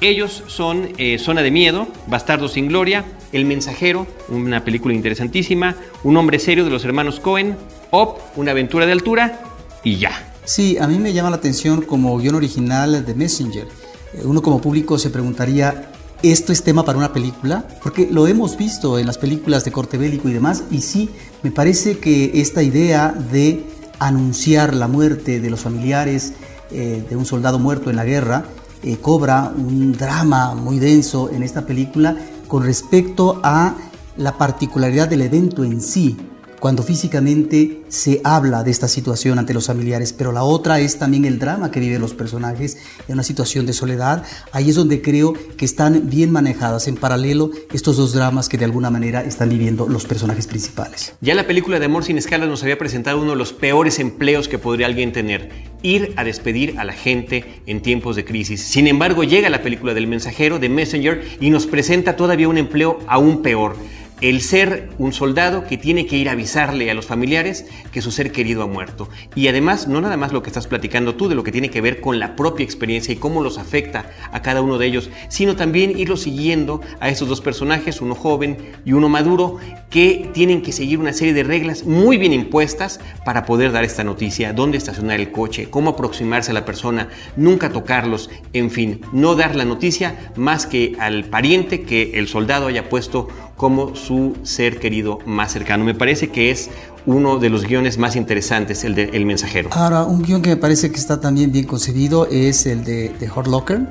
Ellos 0.01 0.43
son 0.47 0.89
eh, 0.97 1.17
Zona 1.17 1.41
de 1.41 1.51
Miedo, 1.51 1.87
Bastardo 2.07 2.49
sin 2.49 2.67
Gloria, 2.67 3.05
El 3.31 3.45
Mensajero, 3.45 4.05
una 4.27 4.63
película 4.65 4.93
interesantísima, 4.93 5.75
Un 6.03 6.17
hombre 6.17 6.39
serio 6.39 6.65
de 6.65 6.69
los 6.69 6.83
hermanos 6.83 7.19
Cohen, 7.19 7.55
Op, 7.91 8.19
Una 8.35 8.51
aventura 8.51 8.85
de 8.85 8.91
altura 8.91 9.39
y 9.83 9.97
ya. 9.97 10.33
Sí, 10.43 10.77
a 10.77 10.87
mí 10.87 10.99
me 10.99 11.13
llama 11.13 11.29
la 11.29 11.37
atención 11.37 11.81
como 11.81 12.17
guion 12.17 12.35
original 12.35 13.05
de 13.05 13.15
Messenger. 13.15 13.67
Eh, 14.13 14.21
uno 14.23 14.41
como 14.41 14.61
público 14.61 14.97
se 14.97 15.09
preguntaría, 15.09 15.91
¿esto 16.23 16.51
es 16.51 16.63
tema 16.63 16.83
para 16.83 16.97
una 16.97 17.13
película? 17.13 17.67
Porque 17.81 18.07
lo 18.11 18.27
hemos 18.27 18.57
visto 18.57 18.97
en 18.99 19.07
las 19.07 19.17
películas 19.17 19.65
de 19.65 19.71
corte 19.71 19.97
bélico 19.97 20.29
y 20.29 20.33
demás, 20.33 20.63
y 20.71 20.81
sí, 20.81 21.09
me 21.43 21.51
parece 21.51 21.99
que 21.99 22.41
esta 22.41 22.63
idea 22.63 23.11
de 23.11 23.65
anunciar 23.99 24.73
la 24.73 24.87
muerte 24.87 25.39
de 25.39 25.49
los 25.49 25.61
familiares 25.61 26.33
eh, 26.71 27.05
de 27.09 27.15
un 27.15 27.25
soldado 27.25 27.59
muerto 27.59 27.89
en 27.89 27.95
la 27.95 28.05
guerra, 28.05 28.45
eh, 28.83 28.97
cobra 28.97 29.51
un 29.55 29.93
drama 29.93 30.55
muy 30.55 30.79
denso 30.79 31.29
en 31.29 31.43
esta 31.43 31.65
película 31.65 32.17
con 32.47 32.63
respecto 32.63 33.39
a 33.43 33.75
la 34.17 34.37
particularidad 34.37 35.07
del 35.07 35.21
evento 35.21 35.63
en 35.63 35.81
sí, 35.81 36.17
cuando 36.65 36.81
físicamente 36.81 37.81
se 37.89 38.21
habla 38.23 38.63
de 38.63 38.71
esta 38.71 38.87
situación 38.87 39.37
ante 39.37 39.53
los 39.53 39.67
familiares, 39.67 40.13
pero 40.13 40.31
la 40.31 40.41
otra 40.41 40.79
es 40.79 40.97
también 40.97 41.23
el 41.25 41.37
drama 41.37 41.69
que 41.69 41.79
viven 41.79 42.01
los 42.01 42.15
personajes 42.15 42.79
en 43.07 43.13
una 43.13 43.21
situación 43.21 43.67
de 43.67 43.73
soledad. 43.73 44.23
Ahí 44.51 44.71
es 44.71 44.75
donde 44.75 44.99
creo 44.99 45.35
que 45.57 45.63
están 45.63 46.09
bien 46.09 46.31
manejadas 46.31 46.87
en 46.87 46.95
paralelo 46.95 47.51
estos 47.71 47.97
dos 47.97 48.13
dramas 48.13 48.49
que 48.49 48.57
de 48.57 48.65
alguna 48.65 48.89
manera 48.89 49.21
están 49.21 49.49
viviendo 49.49 49.87
los 49.87 50.05
personajes 50.05 50.47
principales. 50.47 51.13
Ya 51.21 51.35
la 51.35 51.45
película 51.45 51.77
de 51.77 51.85
Amor 51.85 52.03
sin 52.03 52.17
escalas 52.17 52.49
nos 52.49 52.63
había 52.63 52.79
presentado 52.79 53.21
uno 53.21 53.33
de 53.33 53.37
los 53.37 53.53
peores 53.53 53.99
empleos 53.99 54.47
que 54.47 54.57
podría 54.57 54.87
alguien 54.87 55.13
tener, 55.13 55.51
ir 55.83 56.13
a 56.15 56.23
despedir 56.23 56.79
a 56.79 56.83
la 56.83 56.93
gente 56.93 57.61
en 57.67 57.83
tiempos 57.83 58.15
de 58.15 58.25
crisis. 58.25 58.63
Sin 58.63 58.87
embargo, 58.87 59.23
llega 59.23 59.51
la 59.51 59.61
película 59.61 59.93
del 59.93 60.07
mensajero, 60.07 60.57
de 60.57 60.69
Messenger, 60.69 61.23
y 61.39 61.51
nos 61.51 61.67
presenta 61.67 62.15
todavía 62.15 62.49
un 62.49 62.57
empleo 62.57 62.97
aún 63.05 63.43
peor 63.43 63.75
el 64.21 64.41
ser 64.41 64.89
un 64.97 65.13
soldado 65.13 65.65
que 65.65 65.77
tiene 65.77 66.05
que 66.05 66.17
ir 66.17 66.29
a 66.29 66.33
avisarle 66.33 66.89
a 66.89 66.93
los 66.93 67.05
familiares 67.05 67.65
que 67.91 68.01
su 68.01 68.11
ser 68.11 68.31
querido 68.31 68.63
ha 68.63 68.67
muerto. 68.67 69.09
Y 69.35 69.47
además, 69.47 69.87
no 69.87 70.01
nada 70.01 70.17
más 70.17 70.31
lo 70.31 70.41
que 70.41 70.49
estás 70.49 70.67
platicando 70.67 71.15
tú, 71.15 71.27
de 71.27 71.35
lo 71.35 71.43
que 71.43 71.51
tiene 71.51 71.69
que 71.69 71.81
ver 71.81 72.01
con 72.01 72.19
la 72.19 72.35
propia 72.35 72.63
experiencia 72.63 73.13
y 73.13 73.17
cómo 73.17 73.43
los 73.43 73.57
afecta 73.57 74.11
a 74.31 74.41
cada 74.41 74.61
uno 74.61 74.77
de 74.77 74.87
ellos, 74.87 75.09
sino 75.29 75.55
también 75.55 75.97
irlo 75.97 76.17
siguiendo 76.17 76.81
a 76.99 77.09
estos 77.09 77.27
dos 77.27 77.41
personajes, 77.41 78.01
uno 78.01 78.15
joven 78.15 78.57
y 78.85 78.93
uno 78.93 79.09
maduro, 79.09 79.57
que 79.89 80.29
tienen 80.33 80.61
que 80.61 80.71
seguir 80.71 80.99
una 80.99 81.13
serie 81.13 81.33
de 81.33 81.43
reglas 81.43 81.85
muy 81.85 82.17
bien 82.17 82.33
impuestas 82.33 82.99
para 83.23 83.45
poder 83.45 83.71
dar 83.71 83.83
esta 83.83 84.03
noticia, 84.03 84.53
dónde 84.53 84.77
estacionar 84.77 85.19
el 85.19 85.31
coche, 85.31 85.69
cómo 85.69 85.91
aproximarse 85.91 86.51
a 86.51 86.53
la 86.53 86.65
persona, 86.65 87.09
nunca 87.35 87.71
tocarlos, 87.71 88.29
en 88.53 88.71
fin, 88.71 89.01
no 89.13 89.35
dar 89.35 89.55
la 89.55 89.65
noticia 89.65 90.31
más 90.35 90.65
que 90.65 90.95
al 90.99 91.25
pariente 91.25 91.83
que 91.83 92.11
el 92.15 92.27
soldado 92.27 92.67
haya 92.67 92.89
puesto 92.89 93.27
como 93.55 93.95
su 93.95 94.35
ser 94.43 94.79
querido 94.79 95.19
más 95.25 95.51
cercano. 95.53 95.85
Me 95.85 95.93
parece 95.93 96.29
que 96.29 96.51
es 96.51 96.69
uno 97.05 97.37
de 97.37 97.49
los 97.49 97.65
guiones 97.65 97.97
más 97.97 98.15
interesantes, 98.15 98.83
el 98.83 98.95
de 98.95 99.03
El 99.13 99.25
Mensajero. 99.25 99.69
Ahora, 99.71 100.03
un 100.03 100.21
guion 100.23 100.41
que 100.41 100.49
me 100.49 100.57
parece 100.57 100.91
que 100.91 100.97
está 100.97 101.19
también 101.19 101.51
bien 101.51 101.65
concebido 101.65 102.27
es 102.27 102.65
el 102.65 102.83
de, 102.83 103.09
de 103.09 103.29
Hurt 103.29 103.47
Locker. 103.47 103.87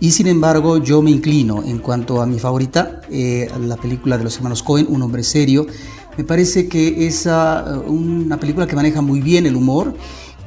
Y 0.00 0.12
sin 0.12 0.28
embargo, 0.28 0.78
yo 0.78 1.02
me 1.02 1.10
inclino 1.10 1.64
en 1.64 1.78
cuanto 1.78 2.22
a 2.22 2.26
mi 2.26 2.38
favorita, 2.38 3.00
eh, 3.10 3.50
la 3.60 3.76
película 3.76 4.16
de 4.16 4.24
los 4.24 4.36
hermanos 4.36 4.62
Cohen, 4.62 4.86
Un 4.88 5.02
hombre 5.02 5.24
serio. 5.24 5.66
Me 6.16 6.24
parece 6.24 6.68
que 6.68 7.06
es 7.06 7.26
uh, 7.26 7.80
una 7.86 8.38
película 8.38 8.66
que 8.66 8.76
maneja 8.76 9.00
muy 9.02 9.20
bien 9.20 9.46
el 9.46 9.56
humor 9.56 9.94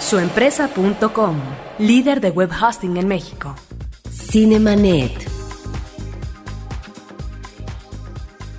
Suempresa.com, 0.04 1.36
líder 1.78 2.20
de 2.20 2.28
web 2.28 2.50
hosting 2.50 2.98
en 2.98 3.08
México. 3.08 3.56
Cinemanet. 4.10 5.12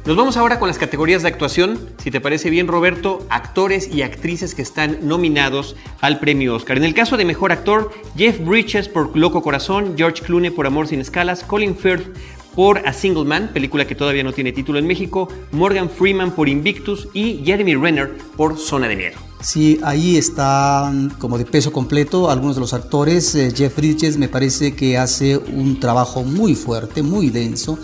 Nos 0.08 0.16
vamos 0.16 0.38
ahora 0.38 0.58
con 0.58 0.68
las 0.68 0.80
categorías 0.80 1.22
de 1.22 1.28
actuación. 1.28 1.80
Si 2.00 2.10
te 2.10 2.20
parece 2.20 2.50
bien, 2.50 2.68
Roberto, 2.68 3.28
actores 3.30 3.94
y 3.94 4.02
actrices 4.02 4.56
que 4.56 4.64
están 4.64 5.08
nominados 5.08 5.76
al 6.02 6.20
premio 6.20 6.56
Oscar. 6.56 6.78
En 6.78 6.84
el 6.84 6.96
caso 6.96 7.16
de 7.16 7.26
mejor 7.26 7.52
actor, 7.52 7.92
Jeff 8.18 8.40
Bridges 8.44 8.90
por 8.90 9.16
Loco 9.16 9.44
Corazón, 9.44 9.94
George 9.96 10.24
Clooney 10.24 10.50
por 10.50 10.66
Amor 10.66 10.88
sin 10.88 11.00
Escalas, 11.00 11.44
Colin 11.44 11.78
Firth 11.78 12.08
por 12.56 12.88
A 12.88 12.92
Single 12.92 13.26
Man, 13.26 13.52
película 13.54 13.86
que 13.86 13.94
todavía 13.94 14.24
no 14.24 14.34
tiene 14.34 14.52
título 14.52 14.80
en 14.80 14.88
México, 14.88 15.28
Morgan 15.52 15.92
Freeman 15.92 16.32
por 16.32 16.50
Invictus 16.50 17.08
y 17.14 17.44
Jeremy 17.46 17.76
Renner 17.76 18.18
por 18.36 18.58
Zona 18.58 18.88
de 18.88 18.96
Miedo. 18.96 19.35
Sí, 19.46 19.80
ahí 19.84 20.18
están 20.18 21.12
como 21.20 21.38
de 21.38 21.46
peso 21.46 21.72
completo 21.72 22.32
algunos 22.32 22.56
de 22.56 22.62
los 22.62 22.74
actores. 22.74 23.36
Eh, 23.36 23.54
Jeff 23.56 23.78
Bridges 23.78 24.18
me 24.18 24.28
parece 24.28 24.76
que 24.76 24.98
hace 24.98 25.38
un 25.38 25.80
trabajo 25.80 26.24
muy 26.24 26.56
fuerte, 26.56 27.04
muy 27.04 27.30
denso. 27.30 27.78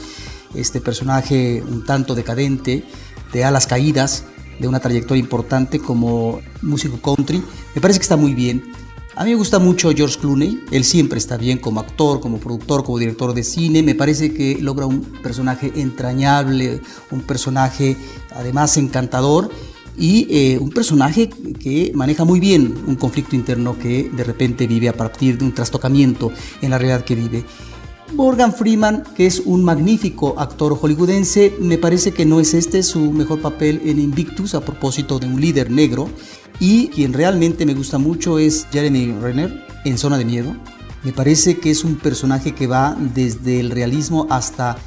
Este 0.55 0.81
personaje 0.81 1.61
un 1.61 1.85
tanto 1.85 2.15
decadente, 2.15 2.83
de 3.31 3.43
alas 3.43 3.67
caídas, 3.67 4.23
de 4.59 4.67
una 4.67 4.79
trayectoria 4.79 5.21
importante 5.21 5.77
como 5.77 6.41
músico 6.63 6.99
country, 6.99 7.43
me 7.75 7.79
parece 7.79 7.99
que 7.99 8.03
está 8.03 8.17
muy 8.17 8.33
bien. 8.33 8.73
A 9.15 9.23
mí 9.23 9.29
me 9.29 9.35
gusta 9.35 9.59
mucho 9.59 9.91
George 9.91 10.17
Clooney, 10.19 10.63
él 10.71 10.83
siempre 10.83 11.19
está 11.19 11.37
bien 11.37 11.59
como 11.59 11.79
actor, 11.79 12.21
como 12.21 12.39
productor, 12.39 12.83
como 12.83 12.97
director 12.97 13.35
de 13.35 13.43
cine, 13.43 13.83
me 13.83 13.93
parece 13.93 14.33
que 14.33 14.57
logra 14.59 14.87
un 14.87 15.01
personaje 15.01 15.71
entrañable, 15.75 16.81
un 17.11 17.21
personaje 17.21 17.97
además 18.31 18.77
encantador 18.77 19.51
y 19.97 20.27
eh, 20.29 20.57
un 20.59 20.69
personaje 20.69 21.29
que 21.29 21.91
maneja 21.93 22.25
muy 22.25 22.39
bien 22.39 22.75
un 22.87 22.95
conflicto 22.95 23.35
interno 23.35 23.77
que 23.77 24.09
de 24.11 24.23
repente 24.23 24.67
vive 24.67 24.89
a 24.89 24.93
partir 24.93 25.37
de 25.37 25.45
un 25.45 25.53
trastocamiento 25.53 26.31
en 26.61 26.69
la 26.69 26.77
realidad 26.77 27.03
que 27.03 27.15
vive. 27.15 27.43
Morgan 28.13 28.53
Freeman, 28.53 29.03
que 29.15 29.25
es 29.25 29.41
un 29.45 29.63
magnífico 29.63 30.35
actor 30.37 30.77
hollywoodense, 30.77 31.53
me 31.61 31.77
parece 31.77 32.11
que 32.11 32.25
no 32.25 32.39
es 32.41 32.53
este 32.53 32.83
su 32.83 33.11
mejor 33.11 33.39
papel 33.39 33.81
en 33.85 33.99
Invictus 33.99 34.53
a 34.53 34.61
propósito 34.61 35.17
de 35.17 35.27
un 35.27 35.39
líder 35.39 35.71
negro. 35.71 36.09
Y 36.59 36.89
quien 36.89 37.13
realmente 37.13 37.65
me 37.65 37.73
gusta 37.73 37.97
mucho 37.97 38.37
es 38.37 38.67
Jeremy 38.71 39.13
Renner 39.13 39.65
en 39.85 39.97
Zona 39.97 40.17
de 40.17 40.25
Miedo. 40.25 40.55
Me 41.03 41.13
parece 41.13 41.57
que 41.57 41.71
es 41.71 41.83
un 41.83 41.95
personaje 41.95 42.53
que 42.53 42.67
va 42.67 42.97
desde 43.13 43.59
el 43.59 43.71
realismo 43.71 44.27
hasta 44.29 44.77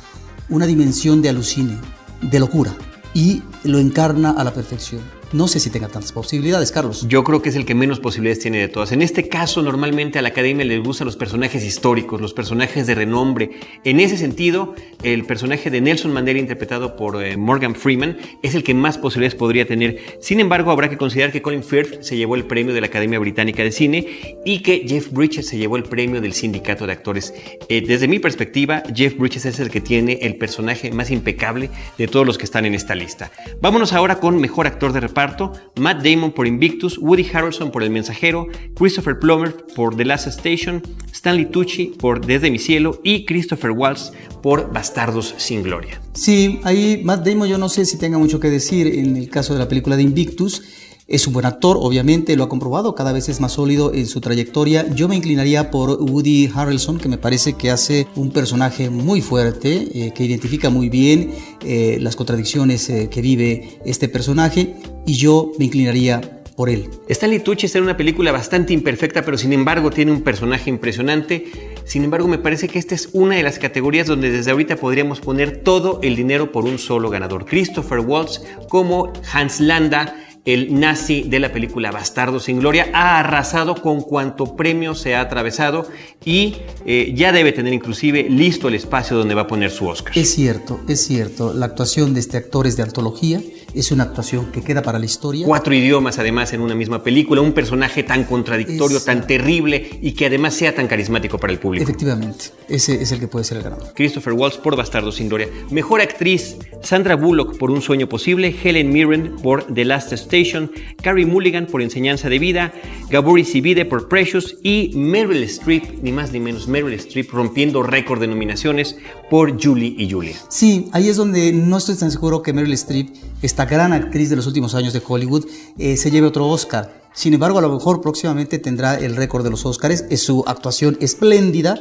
una 0.50 0.66
dimensión 0.66 1.22
de 1.22 1.30
alucine, 1.30 1.78
de 2.20 2.38
locura 2.38 2.76
y 3.14 3.42
lo 3.62 3.78
encarna 3.78 4.32
a 4.32 4.44
la 4.44 4.52
perfección. 4.52 5.00
No 5.32 5.48
sé 5.48 5.58
si 5.60 5.70
tenga 5.70 5.88
tantas 5.88 6.12
posibilidades, 6.12 6.70
Carlos. 6.70 7.06
Yo 7.08 7.24
creo 7.24 7.42
que 7.42 7.48
es 7.48 7.56
el 7.56 7.64
que 7.64 7.74
menos 7.74 8.00
posibilidades 8.00 8.40
tiene 8.40 8.58
de 8.58 8.68
todas. 8.68 8.92
En 8.92 9.02
este 9.02 9.28
caso, 9.28 9.62
normalmente 9.62 10.18
a 10.18 10.22
la 10.22 10.28
academia 10.28 10.64
les 10.64 10.82
gustan 10.82 11.06
los 11.06 11.16
personajes 11.16 11.64
históricos, 11.64 12.20
los 12.20 12.34
personajes 12.34 12.86
de 12.86 12.94
renombre. 12.94 13.50
En 13.84 14.00
ese 14.00 14.16
sentido, 14.16 14.74
el 15.02 15.24
personaje 15.24 15.70
de 15.70 15.80
Nelson 15.80 16.12
Mandela, 16.12 16.38
interpretado 16.38 16.96
por 16.96 17.22
eh, 17.22 17.36
Morgan 17.36 17.74
Freeman, 17.74 18.16
es 18.42 18.54
el 18.54 18.62
que 18.62 18.74
más 18.74 18.98
posibilidades 18.98 19.34
podría 19.34 19.66
tener. 19.66 19.98
Sin 20.20 20.40
embargo, 20.40 20.70
habrá 20.70 20.88
que 20.88 20.96
considerar 20.96 21.32
que 21.32 21.42
Colin 21.42 21.64
Firth 21.64 22.02
se 22.02 22.16
llevó 22.16 22.36
el 22.36 22.44
premio 22.44 22.74
de 22.74 22.80
la 22.80 22.86
Academia 22.86 23.18
Británica 23.18 23.62
de 23.62 23.72
Cine 23.72 24.38
y 24.44 24.60
que 24.60 24.84
Jeff 24.86 25.10
Bridges 25.10 25.48
se 25.48 25.58
llevó 25.58 25.76
el 25.76 25.84
premio 25.84 26.20
del 26.20 26.32
Sindicato 26.32 26.86
de 26.86 26.92
Actores. 26.92 27.34
Eh, 27.68 27.82
desde 27.86 28.08
mi 28.08 28.18
perspectiva, 28.18 28.82
Jeff 28.94 29.16
Bridges 29.16 29.46
es 29.46 29.60
el 29.60 29.70
que 29.70 29.80
tiene 29.80 30.18
el 30.22 30.36
personaje 30.36 30.90
más 30.90 31.10
impecable 31.10 31.70
de 31.98 32.08
todos 32.08 32.26
los 32.26 32.38
que 32.38 32.44
están 32.44 32.66
en 32.66 32.74
esta 32.74 32.94
lista. 32.94 33.32
Vámonos 33.60 33.92
ahora 33.92 34.20
con 34.20 34.40
Mejor 34.40 34.66
Actor 34.66 34.92
de 34.92 35.00
Reparto 35.14 35.52
Matt 35.76 36.04
Damon 36.04 36.32
por 36.32 36.48
Invictus, 36.48 36.98
Woody 36.98 37.24
Harrelson 37.32 37.70
por 37.70 37.84
El 37.84 37.90
Mensajero, 37.90 38.48
Christopher 38.74 39.16
Plummer 39.16 39.64
por 39.76 39.96
The 39.96 40.04
Last 40.04 40.26
Station, 40.26 40.82
Stanley 41.12 41.46
Tucci 41.46 41.94
por 41.96 42.26
Desde 42.26 42.50
mi 42.50 42.58
cielo 42.58 43.00
y 43.04 43.24
Christopher 43.24 43.70
Waltz 43.70 44.12
por 44.42 44.72
Bastardos 44.72 45.36
sin 45.36 45.62
Gloria. 45.62 46.00
Sí, 46.14 46.58
ahí 46.64 47.00
Matt 47.04 47.24
Damon 47.24 47.46
yo 47.46 47.58
no 47.58 47.68
sé 47.68 47.84
si 47.84 47.96
tenga 47.96 48.18
mucho 48.18 48.40
que 48.40 48.50
decir 48.50 48.88
en 48.88 49.16
el 49.16 49.30
caso 49.30 49.52
de 49.52 49.60
la 49.60 49.68
película 49.68 49.94
de 49.96 50.02
Invictus. 50.02 50.64
Es 51.06 51.26
un 51.26 51.34
buen 51.34 51.44
actor, 51.44 51.76
obviamente, 51.78 52.34
lo 52.34 52.44
ha 52.44 52.48
comprobado, 52.48 52.94
cada 52.94 53.12
vez 53.12 53.28
es 53.28 53.38
más 53.38 53.52
sólido 53.52 53.92
en 53.92 54.06
su 54.06 54.22
trayectoria. 54.22 54.88
Yo 54.94 55.06
me 55.06 55.14
inclinaría 55.14 55.70
por 55.70 56.00
Woody 56.00 56.50
Harrelson, 56.54 56.96
que 56.96 57.10
me 57.10 57.18
parece 57.18 57.52
que 57.52 57.70
hace 57.70 58.06
un 58.14 58.30
personaje 58.30 58.88
muy 58.88 59.20
fuerte, 59.20 59.86
eh, 59.92 60.12
que 60.14 60.24
identifica 60.24 60.70
muy 60.70 60.88
bien 60.88 61.34
eh, 61.62 61.98
las 62.00 62.16
contradicciones 62.16 62.88
eh, 62.88 63.10
que 63.10 63.20
vive 63.20 63.80
este 63.84 64.08
personaje, 64.08 64.76
y 65.04 65.12
yo 65.16 65.52
me 65.58 65.66
inclinaría 65.66 66.42
por 66.56 66.70
él. 66.70 66.88
Stanley 67.06 67.40
Tucci 67.40 67.66
está 67.66 67.76
en 67.76 67.84
una 67.84 67.98
película 67.98 68.32
bastante 68.32 68.72
imperfecta, 68.72 69.26
pero 69.26 69.36
sin 69.36 69.52
embargo 69.52 69.90
tiene 69.90 70.10
un 70.10 70.22
personaje 70.22 70.70
impresionante. 70.70 71.74
Sin 71.84 72.04
embargo, 72.04 72.28
me 72.28 72.38
parece 72.38 72.66
que 72.68 72.78
esta 72.78 72.94
es 72.94 73.10
una 73.12 73.34
de 73.34 73.42
las 73.42 73.58
categorías 73.58 74.06
donde 74.06 74.30
desde 74.30 74.52
ahorita 74.52 74.76
podríamos 74.76 75.20
poner 75.20 75.58
todo 75.62 76.00
el 76.02 76.16
dinero 76.16 76.50
por 76.50 76.64
un 76.64 76.78
solo 76.78 77.10
ganador. 77.10 77.44
Christopher 77.44 77.98
Waltz 77.98 78.40
como 78.70 79.12
Hans 79.32 79.60
Landa 79.60 80.23
el 80.44 80.78
nazi 80.78 81.22
de 81.22 81.40
la 81.40 81.52
película 81.52 81.90
Bastardo 81.90 82.38
sin 82.38 82.60
Gloria, 82.60 82.90
ha 82.92 83.18
arrasado 83.18 83.76
con 83.76 84.02
cuanto 84.02 84.56
premio 84.56 84.94
se 84.94 85.14
ha 85.14 85.20
atravesado 85.20 85.88
y 86.24 86.56
eh, 86.84 87.12
ya 87.14 87.32
debe 87.32 87.52
tener 87.52 87.72
inclusive 87.72 88.28
listo 88.28 88.68
el 88.68 88.74
espacio 88.74 89.16
donde 89.16 89.34
va 89.34 89.42
a 89.42 89.46
poner 89.46 89.70
su 89.70 89.86
Oscar. 89.86 90.16
Es 90.16 90.34
cierto, 90.34 90.80
es 90.86 91.04
cierto. 91.04 91.54
La 91.54 91.66
actuación 91.66 92.12
de 92.14 92.20
este 92.20 92.36
actor 92.36 92.66
es 92.66 92.76
de 92.76 92.82
antología, 92.82 93.40
es 93.74 93.92
una 93.92 94.04
actuación 94.04 94.52
que 94.52 94.62
queda 94.62 94.82
para 94.82 94.98
la 94.98 95.04
historia. 95.04 95.46
Cuatro 95.46 95.74
idiomas 95.74 96.18
además 96.18 96.52
en 96.52 96.60
una 96.60 96.74
misma 96.74 97.02
película, 97.02 97.40
un 97.40 97.52
personaje 97.52 98.02
tan 98.02 98.24
contradictorio, 98.24 99.00
tan 99.00 99.26
terrible 99.26 99.98
y 100.00 100.12
que 100.12 100.26
además 100.26 100.54
sea 100.54 100.74
tan 100.74 100.88
carismático 100.88 101.38
para 101.38 101.52
el 101.52 101.58
público. 101.58 101.84
Efectivamente, 101.84 102.46
ese 102.68 103.00
es 103.00 103.12
el 103.12 103.20
que 103.20 103.28
puede 103.28 103.44
ser 103.44 103.58
el 103.58 103.64
ganador. 103.64 103.92
Christopher 103.94 104.32
Waltz 104.32 104.58
por 104.58 104.76
Bastardo 104.76 105.12
sin 105.12 105.28
Gloria. 105.28 105.48
Mejor 105.70 106.00
actriz, 106.00 106.56
Sandra 106.82 107.16
Bullock 107.16 107.56
por 107.58 107.70
Un 107.70 107.82
sueño 107.82 108.08
posible, 108.08 108.54
Helen 108.62 108.90
Mirren 108.90 109.36
por 109.42 109.64
The 109.72 109.84
Last 109.84 110.12
Station, 110.12 110.70
Carrie 111.02 111.26
Mulligan 111.26 111.66
por 111.66 111.82
Enseñanza 111.82 112.28
de 112.28 112.38
Vida, 112.38 112.72
Gabori 113.10 113.44
Sibide 113.44 113.84
por 113.84 114.08
Precious 114.08 114.56
y 114.62 114.92
Meryl 114.94 115.42
Streep, 115.44 116.02
ni 116.02 116.12
más 116.12 116.32
ni 116.32 116.40
menos 116.40 116.68
Meryl 116.68 116.94
Streep 116.94 117.30
rompiendo 117.30 117.82
récord 117.82 118.20
de 118.20 118.26
nominaciones 118.26 118.96
por 119.30 119.62
Julie 119.62 119.94
y 119.98 120.10
Julia. 120.10 120.36
Sí, 120.48 120.88
ahí 120.92 121.08
es 121.08 121.16
donde 121.16 121.52
no 121.52 121.78
estoy 121.78 121.96
tan 121.96 122.10
seguro 122.10 122.42
que 122.42 122.52
Meryl 122.52 122.72
Streep, 122.74 123.08
esta 123.44 123.66
gran 123.66 123.92
actriz 123.92 124.30
de 124.30 124.36
los 124.36 124.46
últimos 124.46 124.74
años 124.74 124.92
de 124.92 125.02
Hollywood, 125.06 125.46
eh, 125.78 125.96
se 125.96 126.10
lleve 126.10 126.26
otro 126.26 126.48
Oscar. 126.48 127.02
Sin 127.12 127.34
embargo, 127.34 127.58
a 127.58 127.62
lo 127.62 127.72
mejor 127.72 128.00
próximamente 128.00 128.58
tendrá 128.58 128.94
el 128.94 129.16
récord 129.16 129.44
de 129.44 129.50
los 129.50 129.66
Oscars. 129.66 130.06
Es 130.08 130.22
su 130.22 130.44
actuación 130.46 130.96
espléndida. 131.00 131.78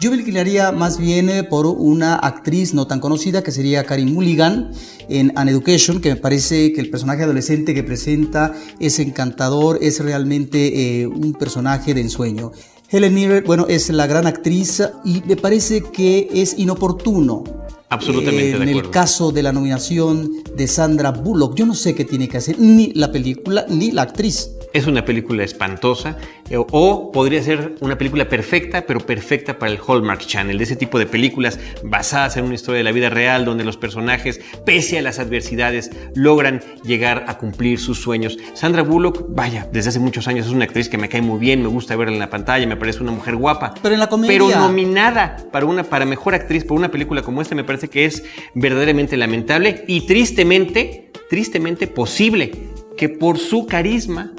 Yo 0.00 0.10
me 0.10 0.16
inclinaría 0.16 0.72
más 0.72 0.98
bien 0.98 1.30
eh, 1.30 1.44
por 1.44 1.66
una 1.66 2.16
actriz 2.16 2.74
no 2.74 2.88
tan 2.88 2.98
conocida 2.98 3.42
que 3.44 3.52
sería 3.52 3.84
Karim 3.84 4.12
Mulligan 4.12 4.72
en 5.08 5.32
An 5.36 5.48
Education, 5.48 6.00
que 6.00 6.10
me 6.10 6.16
parece 6.16 6.72
que 6.72 6.80
el 6.80 6.90
personaje 6.90 7.22
adolescente 7.22 7.74
que 7.74 7.84
presenta 7.84 8.52
es 8.80 8.98
encantador, 8.98 9.78
es 9.80 10.00
realmente 10.00 11.00
eh, 11.00 11.06
un 11.06 11.32
personaje 11.32 11.94
de 11.94 12.00
ensueño. 12.00 12.50
Helen 12.90 13.14
Mirren, 13.14 13.44
bueno, 13.46 13.66
es 13.68 13.88
la 13.90 14.06
gran 14.06 14.26
actriz 14.26 14.82
y 15.04 15.22
me 15.26 15.36
parece 15.36 15.82
que 15.82 16.28
es 16.32 16.58
inoportuno 16.58 17.63
Absolutamente. 17.88 18.56
en 18.56 18.68
el 18.68 18.90
caso 18.90 19.30
de 19.30 19.42
la 19.42 19.52
nominación 19.52 20.42
de 20.56 20.66
Sandra 20.66 21.12
Bullock, 21.12 21.54
yo 21.54 21.66
no 21.66 21.74
sé 21.74 21.94
qué 21.94 22.04
tiene 22.04 22.28
que 22.28 22.38
hacer 22.38 22.58
ni 22.58 22.92
la 22.92 23.12
película 23.12 23.66
ni 23.68 23.90
la 23.90 24.02
actriz 24.02 24.50
es 24.74 24.88
una 24.88 25.04
película 25.04 25.44
espantosa 25.44 26.18
eh, 26.50 26.56
o 26.58 27.12
podría 27.12 27.42
ser 27.42 27.76
una 27.80 27.96
película 27.96 28.28
perfecta, 28.28 28.84
pero 28.84 29.00
perfecta 29.00 29.56
para 29.56 29.72
el 29.72 29.78
Hallmark 29.78 30.20
Channel, 30.26 30.58
de 30.58 30.64
ese 30.64 30.74
tipo 30.76 30.98
de 30.98 31.06
películas 31.06 31.60
basadas 31.84 32.36
en 32.36 32.44
una 32.44 32.54
historia 32.54 32.78
de 32.78 32.84
la 32.84 32.92
vida 32.92 33.08
real 33.08 33.44
donde 33.44 33.64
los 33.64 33.76
personajes, 33.76 34.40
pese 34.66 34.98
a 34.98 35.02
las 35.02 35.20
adversidades, 35.20 35.92
logran 36.16 36.60
llegar 36.82 37.24
a 37.28 37.38
cumplir 37.38 37.78
sus 37.78 38.00
sueños. 38.00 38.36
Sandra 38.54 38.82
Bullock, 38.82 39.26
vaya, 39.28 39.68
desde 39.72 39.90
hace 39.90 40.00
muchos 40.00 40.26
años 40.26 40.46
es 40.46 40.52
una 40.52 40.64
actriz 40.64 40.88
que 40.88 40.98
me 40.98 41.08
cae 41.08 41.22
muy 41.22 41.38
bien, 41.38 41.62
me 41.62 41.68
gusta 41.68 41.94
verla 41.94 42.14
en 42.14 42.18
la 42.18 42.30
pantalla, 42.30 42.66
me 42.66 42.76
parece 42.76 43.00
una 43.00 43.12
mujer 43.12 43.36
guapa. 43.36 43.74
Pero 43.80 43.94
en 43.94 44.00
la 44.00 44.08
comedia. 44.08 44.32
Pero 44.32 44.50
nominada 44.50 45.36
para 45.52 45.66
una 45.66 45.84
para 45.84 46.04
mejor 46.04 46.34
actriz 46.34 46.64
por 46.64 46.76
una 46.76 46.90
película 46.90 47.22
como 47.22 47.40
esta 47.40 47.54
me 47.54 47.62
parece 47.62 47.88
que 47.88 48.06
es 48.06 48.24
verdaderamente 48.54 49.16
lamentable 49.16 49.84
y 49.86 50.00
tristemente, 50.00 51.12
tristemente 51.30 51.86
posible 51.86 52.50
que 52.96 53.08
por 53.08 53.38
su 53.38 53.66
carisma 53.66 54.32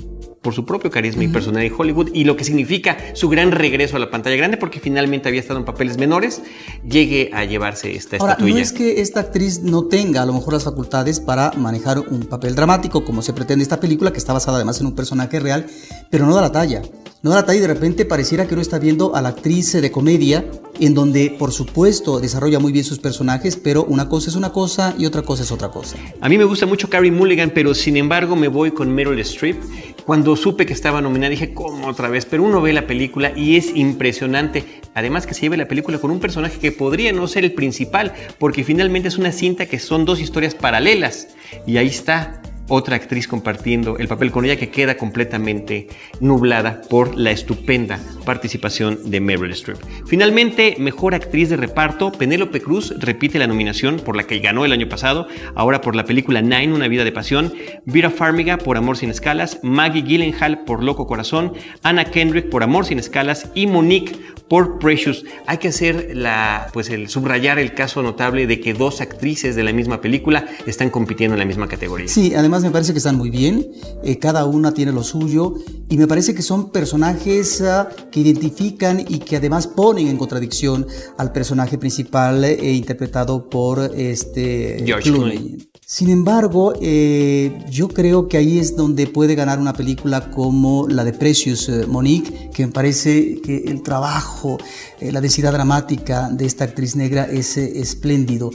por 0.45 0.53
su 0.53 0.63
propio 0.63 0.91
carisma 0.91 1.23
y 1.23 1.27
personalidad 1.27 1.73
en 1.73 1.81
Hollywood 1.81 2.09
y 2.13 2.23
lo 2.23 2.37
que 2.37 2.43
significa 2.43 2.97
su 3.15 3.29
gran 3.29 3.51
regreso 3.51 3.95
a 3.95 3.99
la 3.99 4.11
pantalla 4.11 4.35
grande 4.35 4.57
porque 4.57 4.79
finalmente 4.79 5.27
había 5.27 5.41
estado 5.41 5.57
en 5.57 5.65
papeles 5.65 5.97
menores, 5.97 6.43
llegue 6.87 7.31
a 7.33 7.45
llevarse 7.45 7.95
esta 7.95 8.17
Ahora, 8.17 8.33
estatuilla. 8.33 8.57
No 8.57 8.61
es 8.61 8.71
que 8.71 9.01
esta 9.01 9.21
actriz 9.21 9.63
no 9.63 9.85
tenga 9.85 10.21
a 10.21 10.25
lo 10.27 10.33
mejor 10.33 10.53
las 10.53 10.63
facultades 10.63 11.19
para 11.19 11.51
manejar 11.57 11.97
un 11.97 12.27
papel 12.27 12.53
dramático 12.53 13.03
como 13.03 13.23
se 13.23 13.33
pretende 13.33 13.63
esta 13.63 13.79
película 13.79 14.11
que 14.13 14.19
está 14.19 14.33
basada 14.33 14.57
además 14.57 14.79
en 14.79 14.85
un 14.85 14.93
personaje 14.93 15.39
real, 15.39 15.65
pero 16.11 16.27
no 16.27 16.35
da 16.35 16.41
la 16.41 16.51
talla. 16.51 16.83
No 17.23 17.31
da 17.31 17.37
la 17.37 17.45
talla 17.47 17.57
y 17.57 17.61
de 17.61 17.67
repente 17.67 18.05
pareciera 18.05 18.45
que 18.45 18.53
uno 18.53 18.61
está 18.61 18.77
viendo 18.77 19.15
a 19.15 19.21
la 19.23 19.29
actriz 19.29 19.73
de 19.73 19.89
comedia 19.89 20.45
en 20.79 20.93
donde 20.93 21.35
por 21.39 21.51
supuesto 21.51 22.19
desarrolla 22.19 22.59
muy 22.59 22.71
bien 22.71 22.85
sus 22.85 22.99
personajes, 22.99 23.55
pero 23.55 23.83
una 23.83 24.07
cosa 24.07 24.29
es 24.29 24.35
una 24.35 24.51
cosa 24.51 24.93
y 24.95 25.07
otra 25.07 25.23
cosa 25.23 25.41
es 25.41 25.51
otra 25.51 25.69
cosa. 25.69 25.97
A 26.21 26.29
mí 26.29 26.37
me 26.37 26.43
gusta 26.43 26.67
mucho 26.67 26.87
Carrie 26.87 27.09
Mulligan, 27.09 27.49
pero 27.49 27.73
sin 27.73 27.97
embargo 27.97 28.35
me 28.35 28.47
voy 28.47 28.69
con 28.69 28.93
Meryl 28.93 29.19
Streep. 29.21 29.57
Cuando 30.05 30.35
supe 30.35 30.67
que 30.67 30.74
estaba 30.74 31.01
nominada 31.01 31.31
dije, 31.31 31.55
¿cómo 31.55 31.88
otra 31.88 32.09
vez? 32.09 32.25
Pero 32.25 32.43
uno 32.43 32.62
ve 32.62 32.74
la 32.74 32.85
película 32.85 33.31
y 33.35 33.55
es 33.57 33.75
impresionante. 33.75 34.63
Además 34.93 35.25
que 35.25 35.33
se 35.33 35.41
lleve 35.41 35.57
la 35.57 35.67
película 35.67 35.97
con 35.97 36.12
un 36.12 36.19
personaje 36.19 36.59
que 36.59 36.71
podría 36.71 37.12
no 37.12 37.27
ser 37.27 37.43
el 37.43 37.53
principal, 37.53 38.13
porque 38.38 38.63
finalmente 38.63 39.07
es 39.07 39.17
una 39.17 39.31
cinta 39.31 39.65
que 39.65 39.79
son 39.79 40.05
dos 40.05 40.21
historias 40.21 40.53
paralelas. 40.53 41.29
Y 41.65 41.77
ahí 41.77 41.88
está 41.88 42.39
otra 42.67 42.95
actriz 42.95 43.27
compartiendo 43.27 43.98
el 43.98 44.07
papel 44.07 44.31
con 44.31 44.45
ella 44.45 44.57
que 44.57 44.69
queda 44.69 44.98
completamente 44.98 45.88
nublada 46.20 46.81
por 46.89 47.16
la 47.16 47.31
estupenda 47.31 48.00
participación 48.25 49.00
de 49.09 49.20
Meryl 49.20 49.51
Streep. 49.51 49.77
Finalmente, 50.05 50.75
mejor 50.79 51.13
actriz 51.13 51.50
de 51.50 51.57
reparto, 51.57 52.11
Penélope 52.11 52.61
Cruz 52.61 52.94
repite 52.98 53.39
la 53.39 53.48
nominación 53.48 53.98
por 53.98 54.16
la 54.16 54.24
que 54.24 54.39
ganó 54.39 54.66
el 54.66 54.72
año 54.72 54.89
pasado, 54.89 55.27
ahora 55.53 55.81
por 55.81 55.96
la 55.96 56.05
película 56.05 56.42
Nine, 56.42 56.74
Una 56.74 56.87
vida 56.87 57.03
de 57.03 57.11
pasión, 57.11 57.53
Vera 57.85 58.09
Farmiga 58.09 58.57
por 58.57 58.77
Amor 58.77 58.98
sin 58.98 59.09
escalas, 59.09 59.59
Maggie 59.61 60.01
Gyllenhaal 60.01 60.63
por 60.66 60.83
Loco 60.83 61.07
Corazón, 61.07 61.53
Anna 61.83 62.05
Kendrick 62.05 62.50
por 62.50 62.63
Amor 62.63 62.85
sin 62.85 63.00
escalas 63.00 63.50
y 63.53 63.68
Monique 63.68 64.16
por 64.48 64.79
Precious. 64.79 65.25
Hay 65.48 65.57
que 65.57 65.70
hacer 65.70 66.11
la, 66.13 66.68
pues 66.74 66.89
el 66.89 67.09
subrayar 67.09 67.59
el 67.59 67.74
caso 67.74 68.01
notable 68.01 68.48
de 68.48 68.59
que 68.59 68.74
dos 68.74 69.01
actrices 69.01 69.55
de 69.55 69.63
la 69.63 69.74
misma 69.74 70.01
película 70.01 70.46
están 70.66 70.89
compitiendo 70.89 71.35
en 71.35 71.39
la 71.39 71.46
misma 71.46 71.68
categoría. 71.68 72.07
Sí, 72.07 72.33
además 72.35 72.54
me 72.63 72.72
parece 72.72 72.91
que 72.91 73.00
están 73.00 73.18
muy 73.18 73.29
bien, 73.29 73.68
eh, 74.03 74.18
cada 74.20 74.46
una 74.46 74.74
tiene 74.74 74.91
lo 74.91 75.03
suyo 75.03 75.55
y 75.89 75.98
me 75.98 76.07
parece 76.07 76.33
que 76.33 76.41
son 76.41 76.72
personajes 76.72 77.61
uh, 77.61 78.09
que 78.11 78.20
identifican 78.20 79.00
y 79.00 79.20
que 79.20 79.37
además 79.37 79.68
ponen 79.68 80.07
en 80.07 80.18
contradicción 80.18 80.85
al 81.18 81.31
personaje 81.31 81.77
principal 81.77 82.44
eh, 82.44 82.74
interpretado 82.74 83.50
por 83.50 83.79
este 83.96 84.83
George 84.85 85.09
Clooney. 85.09 85.37
Clooney. 85.37 85.70
Sin 85.85 86.09
embargo, 86.09 86.74
eh, 86.81 87.63
yo 87.70 87.87
creo 87.87 88.27
que 88.27 88.37
ahí 88.37 88.57
es 88.57 88.75
donde 88.75 89.05
puede 89.07 89.35
ganar 89.35 89.59
una 89.59 89.74
película 89.74 90.31
como 90.31 90.87
la 90.87 91.03
de 91.03 91.13
Precious 91.13 91.70
Monique, 91.87 92.50
que 92.51 92.65
me 92.65 92.72
parece 92.72 93.39
que 93.41 93.65
el 93.68 93.83
trabajo, 93.83 94.57
la 95.00 95.22
densidad 95.22 95.51
dramática 95.51 96.29
de 96.29 96.46
esta 96.46 96.63
actriz 96.63 96.96
negra 96.96 97.25
es 97.25 97.57
espléndido. 97.57 98.50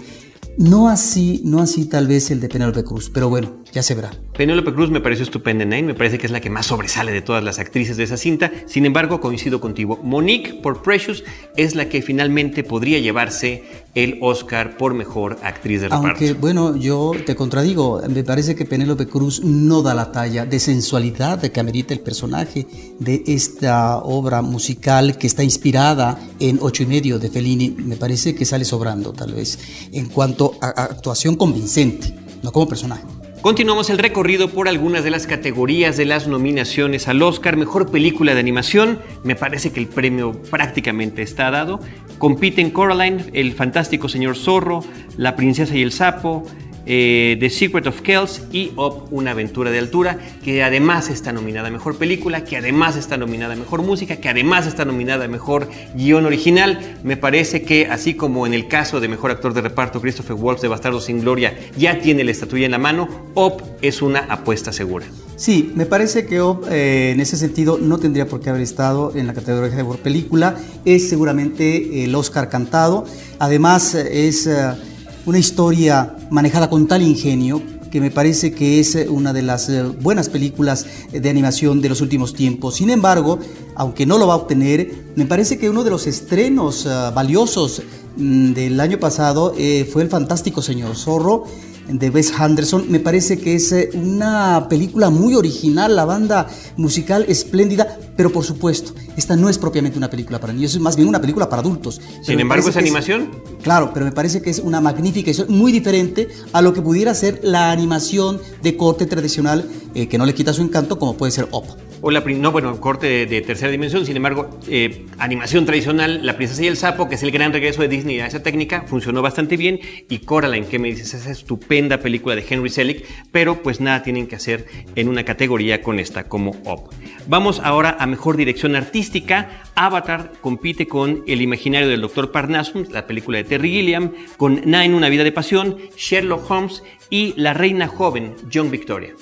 No 0.58 0.88
así, 0.88 1.40
no 1.44 1.60
así 1.60 1.86
tal 1.86 2.06
vez 2.06 2.30
el 2.30 2.40
de 2.40 2.48
Penélope 2.48 2.84
Cruz, 2.84 3.10
pero 3.12 3.30
bueno, 3.30 3.62
ya 3.72 3.82
se 3.82 3.94
verá. 3.94 4.10
Penélope 4.36 4.72
Cruz 4.72 4.90
me 4.90 5.00
pareció 5.00 5.24
estupenda 5.24 5.64
en 5.64 5.70
Nine, 5.70 5.82
me 5.88 5.94
parece 5.94 6.18
que 6.18 6.26
es 6.26 6.32
la 6.32 6.40
que 6.40 6.50
más 6.50 6.66
sobresale 6.66 7.12
de 7.12 7.22
todas 7.22 7.44
las 7.44 7.58
actrices 7.58 7.96
de 7.96 8.04
esa 8.04 8.16
cinta. 8.16 8.50
Sin 8.66 8.86
embargo, 8.86 9.20
coincido 9.20 9.60
contigo. 9.60 9.98
Monique 10.02 10.54
por 10.54 10.82
Precious 10.82 11.24
es 11.56 11.74
la 11.74 11.88
que 11.88 12.02
finalmente 12.02 12.64
podría 12.64 12.98
llevarse 12.98 13.64
el 13.94 14.18
Oscar 14.20 14.76
por 14.76 14.94
mejor 14.94 15.38
actriz 15.42 15.80
de 15.80 15.88
reparto. 15.88 16.08
Aunque, 16.08 16.32
bueno, 16.32 16.76
yo 16.76 17.12
te 17.26 17.34
contradigo, 17.34 18.00
me 18.08 18.24
parece 18.24 18.54
que 18.54 18.64
Penélope 18.64 19.06
Cruz 19.06 19.42
no 19.44 19.82
da 19.82 19.94
la 19.94 20.12
talla 20.12 20.46
de 20.46 20.58
sensualidad 20.58 21.38
de 21.38 21.50
que 21.50 21.60
amerita 21.60 21.92
el 21.92 22.00
personaje 22.00 22.66
de 22.98 23.22
esta 23.26 23.98
obra 23.98 24.42
musical 24.42 25.18
que 25.18 25.26
está 25.26 25.42
inspirada 25.42 26.18
en 26.38 26.58
Ocho 26.62 26.82
y 26.82 26.86
medio 26.86 27.18
de 27.18 27.30
Fellini. 27.30 27.70
Me 27.70 27.96
parece 27.96 28.34
que 28.34 28.44
sale 28.44 28.64
sobrando, 28.64 29.12
tal 29.12 29.34
vez, 29.34 29.58
en 29.92 30.08
cuanto 30.08 30.54
a 30.60 30.68
actuación 30.68 31.36
convincente, 31.36 32.14
no 32.42 32.52
como 32.52 32.68
personaje. 32.68 33.19
Continuamos 33.42 33.88
el 33.88 33.96
recorrido 33.96 34.50
por 34.50 34.68
algunas 34.68 35.02
de 35.02 35.10
las 35.10 35.26
categorías 35.26 35.96
de 35.96 36.04
las 36.04 36.28
nominaciones 36.28 37.08
al 37.08 37.22
Oscar. 37.22 37.56
Mejor 37.56 37.90
película 37.90 38.34
de 38.34 38.40
animación. 38.40 38.98
Me 39.24 39.34
parece 39.34 39.72
que 39.72 39.80
el 39.80 39.86
premio 39.86 40.32
prácticamente 40.50 41.22
está 41.22 41.50
dado. 41.50 41.80
Compiten 42.18 42.70
Coraline, 42.70 43.24
El 43.32 43.54
Fantástico 43.54 44.10
Señor 44.10 44.36
Zorro, 44.36 44.84
La 45.16 45.36
Princesa 45.36 45.74
y 45.74 45.80
el 45.80 45.90
Sapo, 45.90 46.44
eh, 46.92 47.36
The 47.38 47.50
Secret 47.50 47.86
of 47.86 48.00
Kells 48.00 48.42
y 48.50 48.72
Up, 48.74 49.04
una 49.12 49.30
aventura 49.30 49.70
de 49.70 49.78
altura, 49.78 50.18
que 50.42 50.64
además 50.64 51.08
está 51.08 51.32
nominada 51.32 51.68
a 51.68 51.70
Mejor 51.70 51.96
Película, 51.96 52.42
que 52.42 52.56
además 52.56 52.96
está 52.96 53.16
nominada 53.16 53.54
a 53.54 53.56
Mejor 53.56 53.82
Música, 53.82 54.16
que 54.16 54.28
además 54.28 54.66
está 54.66 54.84
nominada 54.84 55.26
a 55.26 55.28
Mejor 55.28 55.68
Guión 55.94 56.26
Original. 56.26 56.98
Me 57.04 57.16
parece 57.16 57.62
que 57.62 57.86
así 57.86 58.14
como 58.14 58.44
en 58.44 58.54
el 58.54 58.66
caso 58.66 58.98
de 58.98 59.06
Mejor 59.06 59.30
Actor 59.30 59.54
de 59.54 59.60
Reparto, 59.60 60.00
Christopher 60.00 60.34
Waltz 60.34 60.62
de 60.62 60.68
Bastardo 60.68 61.00
sin 61.00 61.20
Gloria 61.20 61.56
ya 61.76 62.00
tiene 62.00 62.24
la 62.24 62.32
estatuilla 62.32 62.66
en 62.66 62.72
la 62.72 62.78
mano, 62.78 63.08
Up 63.36 63.62
es 63.82 64.02
una 64.02 64.26
apuesta 64.28 64.72
segura. 64.72 65.06
Sí, 65.36 65.70
me 65.76 65.86
parece 65.86 66.26
que 66.26 66.42
Up 66.42 66.66
eh, 66.72 67.12
en 67.14 67.20
ese 67.20 67.36
sentido 67.36 67.78
no 67.80 67.98
tendría 67.98 68.26
por 68.26 68.40
qué 68.40 68.50
haber 68.50 68.62
estado 68.62 69.12
en 69.14 69.28
la 69.28 69.34
categoría 69.34 69.70
de 69.70 69.76
Mejor 69.76 70.00
Película. 70.00 70.56
Es 70.84 71.08
seguramente 71.08 72.02
el 72.02 72.12
Oscar 72.16 72.48
cantado. 72.48 73.04
Además 73.38 73.94
es... 73.94 74.48
Uh, 74.48 74.90
una 75.26 75.38
historia 75.38 76.16
manejada 76.30 76.70
con 76.70 76.86
tal 76.86 77.02
ingenio 77.02 77.62
que 77.90 78.00
me 78.00 78.10
parece 78.10 78.52
que 78.52 78.78
es 78.80 78.96
una 79.08 79.32
de 79.32 79.42
las 79.42 79.70
buenas 80.00 80.28
películas 80.28 80.86
de 81.12 81.28
animación 81.28 81.80
de 81.80 81.88
los 81.88 82.00
últimos 82.00 82.34
tiempos. 82.34 82.76
Sin 82.76 82.88
embargo, 82.88 83.40
aunque 83.74 84.06
no 84.06 84.16
lo 84.16 84.28
va 84.28 84.34
a 84.34 84.36
obtener, 84.36 85.06
me 85.16 85.26
parece 85.26 85.58
que 85.58 85.68
uno 85.68 85.82
de 85.82 85.90
los 85.90 86.06
estrenos 86.06 86.86
uh, 86.86 87.12
valiosos 87.12 87.82
mm, 88.16 88.52
del 88.52 88.80
año 88.80 88.98
pasado 88.98 89.54
eh, 89.58 89.88
fue 89.92 90.02
El 90.02 90.08
Fantástico 90.08 90.62
Señor 90.62 90.96
Zorro. 90.96 91.44
De 91.92 92.10
Wes 92.10 92.32
Anderson. 92.38 92.86
Me 92.88 93.00
parece 93.00 93.38
que 93.38 93.54
es 93.54 93.72
eh, 93.72 93.90
una 93.94 94.66
película 94.68 95.10
muy 95.10 95.34
original, 95.34 95.96
la 95.96 96.04
banda 96.04 96.48
musical 96.76 97.24
espléndida, 97.28 97.98
pero 98.16 98.30
por 98.30 98.44
supuesto, 98.44 98.94
esta 99.16 99.36
no 99.36 99.48
es 99.48 99.58
propiamente 99.58 99.98
una 99.98 100.10
película 100.10 100.40
para 100.40 100.52
niños, 100.52 100.74
es 100.74 100.80
más 100.80 100.96
bien 100.96 101.08
una 101.08 101.20
película 101.20 101.48
para 101.48 101.62
adultos. 101.62 102.00
Sin 102.22 102.40
embargo, 102.40 102.68
¿es 102.68 102.76
animación? 102.76 103.30
claro, 103.62 103.90
pero 103.92 104.06
me 104.06 104.12
parece 104.12 104.40
que 104.42 104.50
es 104.50 104.58
una 104.58 104.80
magnífica 104.80 105.30
historia, 105.30 105.54
muy 105.54 105.72
diferente 105.72 106.28
a 106.52 106.62
lo 106.62 106.72
que 106.72 106.82
pudiera 106.82 107.14
ser 107.14 107.40
la 107.42 107.70
animación 107.70 108.40
de 108.62 108.76
corte 108.76 109.06
tradicional, 109.06 109.68
eh, 109.94 110.08
que 110.08 110.18
no 110.18 110.26
le 110.26 110.34
quita 110.34 110.52
su 110.52 110.62
encanto, 110.62 110.98
como 110.98 111.16
puede 111.16 111.32
ser 111.32 111.48
OPA 111.50 111.76
o 112.02 112.10
la, 112.10 112.20
no, 112.20 112.52
bueno, 112.52 112.80
corte 112.80 113.26
de, 113.26 113.40
tercera 113.42 113.70
dimensión, 113.70 114.06
sin 114.06 114.16
embargo, 114.16 114.58
eh, 114.68 115.06
animación 115.18 115.66
tradicional, 115.66 116.24
La 116.24 116.36
princesa 116.36 116.62
y 116.62 116.66
el 116.66 116.76
sapo, 116.76 117.08
que 117.08 117.16
es 117.16 117.22
el 117.22 117.30
gran 117.30 117.52
regreso 117.52 117.82
de 117.82 117.88
Disney 117.88 118.20
a 118.20 118.26
esa 118.26 118.42
técnica, 118.42 118.84
funcionó 118.86 119.22
bastante 119.22 119.56
bien, 119.56 119.80
y 120.08 120.18
Coraline, 120.20 120.66
que 120.66 120.78
me 120.78 120.88
dices, 120.88 121.14
esa 121.14 121.30
estupenda 121.30 121.98
película 121.98 122.34
de 122.34 122.44
Henry 122.48 122.70
Selick, 122.70 123.06
pero 123.32 123.62
pues 123.62 123.80
nada 123.80 124.02
tienen 124.02 124.26
que 124.26 124.36
hacer 124.36 124.66
en 124.94 125.08
una 125.08 125.24
categoría 125.24 125.82
con 125.82 125.98
esta 125.98 126.24
como 126.24 126.50
Up. 126.64 126.90
Vamos 127.26 127.60
ahora 127.62 127.96
a 127.98 128.06
Mejor 128.06 128.36
Dirección 128.36 128.76
Artística, 128.76 129.62
Avatar 129.74 130.32
compite 130.40 130.86
con 130.86 131.22
El 131.26 131.42
imaginario 131.42 131.88
del 131.88 132.00
Dr. 132.00 132.32
Parnassus, 132.32 132.90
la 132.90 133.06
película 133.06 133.38
de 133.38 133.44
Terry 133.44 133.70
Gilliam, 133.70 134.12
con 134.36 134.62
Nine, 134.64 134.94
Una 134.94 135.08
vida 135.08 135.24
de 135.24 135.32
pasión, 135.32 135.76
Sherlock 135.96 136.50
Holmes 136.50 136.82
y 137.10 137.34
La 137.36 137.54
reina 137.54 137.88
joven, 137.88 138.34
John 138.52 138.70
Victoria. 138.70 139.14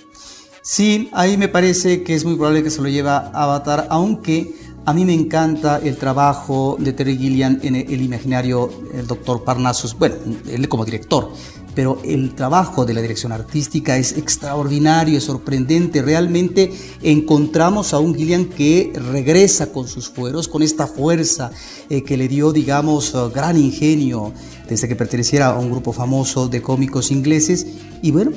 Sí, 0.71 1.09
ahí 1.15 1.39
me 1.39 1.49
parece 1.49 2.03
que 2.03 2.15
es 2.15 2.27
muy 2.27 2.35
probable 2.35 2.63
que 2.63 2.69
se 2.69 2.83
lo 2.83 2.91
lleva 2.91 3.31
Avatar, 3.33 3.87
aunque 3.89 4.55
a 4.85 4.93
mí 4.93 5.07
me 5.07 5.15
encanta 5.15 5.79
el 5.83 5.97
trabajo 5.97 6.77
de 6.79 6.93
Terry 6.93 7.17
Gilliam 7.17 7.59
en 7.63 7.75
el, 7.75 8.03
imaginario 8.03 8.71
El 8.93 9.07
Doctor 9.07 9.45
Parnassus, 9.45 9.99
bueno, 9.99 10.17
él 10.47 10.69
como 10.69 10.85
director, 10.85 11.33
pero 11.75 11.99
el 12.05 12.35
trabajo 12.35 12.85
de 12.85 12.93
la 12.93 13.01
dirección 13.01 13.33
artística 13.33 13.97
es 13.97 14.19
extraordinario, 14.19 15.17
es 15.17 15.25
sorprendente. 15.25 16.03
Realmente 16.03 16.71
encontramos 17.01 17.95
a 17.95 17.99
un 17.99 18.15
Gilliam 18.15 18.45
que 18.45 18.93
regresa 18.95 19.73
con 19.73 19.89
sus 19.89 20.11
fueros, 20.11 20.49
con 20.49 20.63
esta 20.63 20.87
fuerza 20.87 21.51
eh, 21.89 22.03
que 22.03 22.19
le 22.19 22.29
dio, 22.29 22.53
digamos, 22.53 23.15
gran 23.33 23.57
ingenio 23.57 24.35
desde 24.69 24.87
que 24.87 24.97
perteneciera 24.97 25.47
a 25.47 25.59
un 25.59 25.71
grupo 25.71 25.95
famoso 25.95 26.47
de 26.47 26.61
cómicos 26.61 27.11
ingleses. 27.11 27.67
Y 28.03 28.11
bueno, 28.11 28.33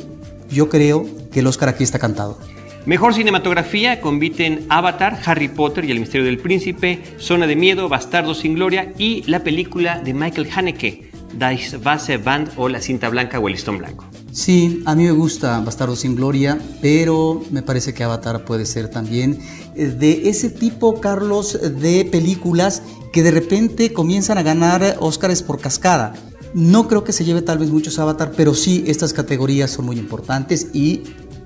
yo 0.52 0.70
creo 0.70 1.06
que 1.32 1.40
el 1.40 1.48
Oscar 1.48 1.70
aquí 1.70 1.84
está 1.84 2.00
cantado. 2.00 2.38
Mejor 2.86 3.14
cinematografía 3.14 4.02
compiten 4.02 4.66
Avatar, 4.70 5.20
Harry 5.26 5.50
Potter 5.50 5.86
y 5.86 5.92
el 5.92 6.00
misterio 6.00 6.26
del 6.26 6.40
príncipe, 6.40 7.00
Zona 7.20 7.46
de 7.46 7.56
miedo, 7.56 7.90
Bastardo 7.90 8.34
sin 8.34 8.56
gloria 8.56 8.92
y 8.98 9.24
la 9.28 9.44
película 9.44 10.00
de 10.00 10.16
Michael 10.16 10.50
Haneke, 10.52 11.12
Das 11.38 11.78
Weiße 11.84 12.18
Band 12.18 12.54
o 12.58 12.68
La 12.70 12.82
cinta 12.82 13.08
blanca 13.10 13.40
o 13.40 13.48
el 13.48 13.54
listón 13.54 13.78
blanco. 13.78 14.06
Sí, 14.32 14.82
a 14.86 14.96
mí 14.96 15.04
me 15.04 15.12
gusta 15.12 15.60
Bastardo 15.60 15.96
sin 15.96 16.16
gloria, 16.16 16.58
pero 16.82 17.44
me 17.52 17.62
parece 17.62 17.94
que 17.94 18.04
Avatar 18.04 18.46
puede 18.46 18.66
ser 18.66 18.90
también 18.90 19.40
eh, 19.76 19.86
de 19.86 20.30
ese 20.30 20.50
tipo, 20.50 21.00
Carlos, 21.00 21.60
de 21.62 22.06
películas 22.06 22.82
que 23.14 23.22
de 23.22 23.32
repente 23.32 23.94
comienzan 23.94 24.40
a 24.40 24.44
ganar 24.44 24.98
Oscars 25.00 25.44
por 25.44 25.60
cascada. 25.60 26.14
No 26.54 26.88
creo 26.88 27.04
que 27.04 27.14
se 27.14 27.24
lleve 27.24 27.42
tal 27.42 27.58
vez 27.60 27.70
muchos 27.70 27.98
Avatar, 28.00 28.34
pero 28.36 28.54
sí 28.54 28.84
estas 28.88 29.14
categorías 29.14 29.72
son 29.72 29.86
muy 29.86 29.98
importantes 29.98 30.68
y 30.74 31.04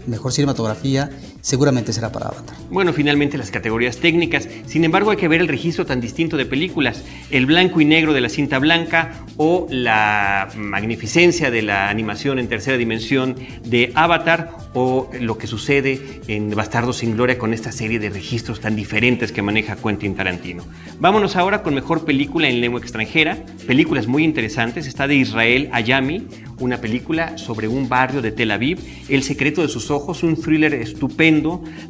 mejor 0.07 0.31
cinematografía 0.31 1.09
seguramente 1.45 1.93
será 1.93 2.11
para 2.11 2.25
Avatar. 2.29 2.55
Bueno, 2.71 2.91
finalmente 2.91 3.37
las 3.37 3.51
categorías 3.51 3.97
técnicas. 3.97 4.49
Sin 4.65 4.83
embargo, 4.83 5.11
hay 5.11 5.17
que 5.17 5.27
ver 5.27 5.41
el 5.41 5.47
registro 5.47 5.85
tan 5.85 6.01
distinto 6.01 6.37
de 6.37 6.47
películas. 6.47 7.03
El 7.29 7.45
blanco 7.45 7.79
y 7.79 7.85
negro 7.85 8.13
de 8.13 8.21
la 8.21 8.29
cinta 8.29 8.57
blanca 8.57 9.23
o 9.37 9.67
la 9.69 10.49
magnificencia 10.57 11.51
de 11.51 11.61
la 11.61 11.89
animación 11.89 12.39
en 12.39 12.47
tercera 12.47 12.77
dimensión 12.77 13.35
de 13.63 13.91
Avatar 13.93 14.57
o 14.73 15.11
lo 15.21 15.37
que 15.37 15.45
sucede 15.45 16.21
en 16.27 16.49
Bastardo 16.49 16.93
sin 16.93 17.13
Gloria 17.13 17.37
con 17.37 17.53
esta 17.53 17.71
serie 17.71 17.99
de 17.99 18.09
registros 18.09 18.59
tan 18.59 18.75
diferentes 18.75 19.31
que 19.31 19.43
maneja 19.43 19.75
Quentin 19.75 20.15
Tarantino. 20.15 20.63
Vámonos 20.99 21.35
ahora 21.35 21.61
con 21.61 21.75
mejor 21.75 22.05
película 22.05 22.49
en 22.49 22.59
lengua 22.59 22.79
extranjera. 22.79 23.37
Películas 23.67 24.07
muy 24.07 24.23
interesantes. 24.23 24.87
Está 24.87 25.07
de 25.07 25.15
Israel 25.15 25.69
Ayami, 25.71 26.27
una 26.59 26.77
película 26.77 27.37
sobre 27.37 27.67
un 27.67 27.87
barrio 27.87 28.23
de 28.23 28.31
Tel 28.31 28.49
Aviv. 28.49 28.79
El 29.09 29.21
secreto 29.21 29.61
de 29.61 29.67
sus 29.67 29.91
ojos, 29.91 30.23
un 30.23 30.41
thriller 30.41 30.73
estupendo 30.73 31.34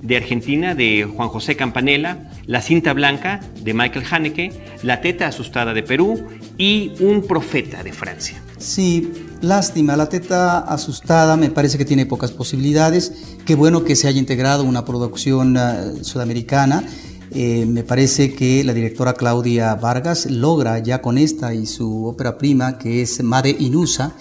de 0.02 0.18
Argentina 0.18 0.76
de 0.76 1.04
Juan 1.04 1.30
José 1.30 1.56
Campanella, 1.56 2.30
La 2.46 2.62
cinta 2.62 2.94
blanca 2.94 3.42
de 3.62 3.74
Michael 3.74 4.06
Haneke, 4.10 4.52
La 4.84 5.02
teta 5.02 5.28
asustada 5.28 5.74
de 5.74 5.84
Perú 5.84 6.24
y 6.58 6.94
Un 7.00 7.24
profeta 7.28 7.84
de 7.84 7.94
Francia. 7.94 8.42
Sí, 8.58 9.12
lástima, 9.42 9.96
La 9.96 10.10
teta 10.10 10.60
asustada 10.60 11.38
me 11.38 11.50
parece 11.50 11.78
que 11.78 11.86
tiene 11.86 12.06
pocas 12.06 12.32
posibilidades. 12.32 13.14
Qué 13.46 13.56
bueno 13.56 13.84
que 13.84 13.96
se 13.96 14.08
haya 14.08 14.20
integrado 14.20 14.64
una 14.64 14.86
producción 14.86 15.58
uh, 15.58 16.04
sudamericana. 16.04 16.84
Eh, 17.32 17.66
me 17.66 17.84
parece 17.84 18.34
que 18.34 18.64
la 18.64 18.74
directora 18.74 19.14
Claudia 19.14 19.76
Vargas 19.76 20.30
logra 20.30 20.80
ya 20.80 21.02
con 21.02 21.18
esta 21.18 21.54
y 21.54 21.66
su 21.66 22.06
ópera 22.06 22.38
prima, 22.38 22.78
que 22.78 23.02
es 23.02 23.22
Made 23.22 23.56
Inusa, 23.60 24.16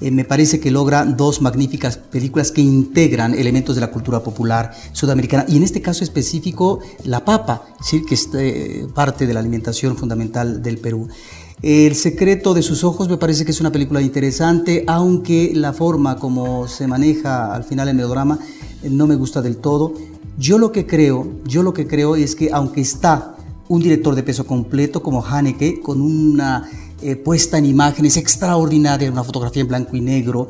eh, 0.00 0.10
me 0.10 0.24
parece 0.24 0.60
que 0.60 0.70
logra 0.70 1.04
dos 1.04 1.42
magníficas 1.42 1.96
películas 1.96 2.52
que 2.52 2.60
integran 2.60 3.34
elementos 3.34 3.74
de 3.74 3.80
la 3.80 3.90
cultura 3.90 4.22
popular 4.22 4.72
sudamericana 4.92 5.44
y 5.48 5.56
en 5.56 5.62
este 5.62 5.82
caso 5.82 6.04
específico 6.04 6.80
la 7.04 7.24
papa, 7.24 7.64
¿sí? 7.82 8.04
que 8.04 8.14
es 8.14 8.28
eh, 8.34 8.86
parte 8.94 9.26
de 9.26 9.34
la 9.34 9.40
alimentación 9.40 9.96
fundamental 9.96 10.62
del 10.62 10.78
Perú. 10.78 11.08
El 11.60 11.96
secreto 11.96 12.54
de 12.54 12.62
sus 12.62 12.84
ojos 12.84 13.08
me 13.08 13.16
parece 13.16 13.44
que 13.44 13.50
es 13.50 13.60
una 13.60 13.72
película 13.72 14.00
interesante, 14.00 14.84
aunque 14.86 15.50
la 15.54 15.72
forma 15.72 16.16
como 16.16 16.68
se 16.68 16.86
maneja 16.86 17.52
al 17.52 17.64
final 17.64 17.88
el 17.88 17.96
melodrama 17.96 18.38
eh, 18.82 18.90
no 18.90 19.08
me 19.08 19.16
gusta 19.16 19.42
del 19.42 19.56
todo. 19.56 19.94
Yo 20.38 20.58
lo 20.58 20.70
que 20.70 20.86
creo, 20.86 21.26
yo 21.44 21.64
lo 21.64 21.74
que 21.74 21.88
creo 21.88 22.14
es 22.14 22.36
que 22.36 22.50
aunque 22.52 22.80
está 22.80 23.34
un 23.66 23.82
director 23.82 24.14
de 24.14 24.22
peso 24.22 24.46
completo 24.46 25.02
como 25.02 25.24
Haneke, 25.24 25.80
con 25.80 26.00
una 26.00 26.70
eh, 27.02 27.16
puesta 27.16 27.58
en 27.58 27.66
imágenes 27.66 28.16
extraordinaria, 28.16 29.10
una 29.10 29.24
fotografía 29.24 29.62
en 29.62 29.68
blanco 29.68 29.96
y 29.96 30.00
negro. 30.00 30.48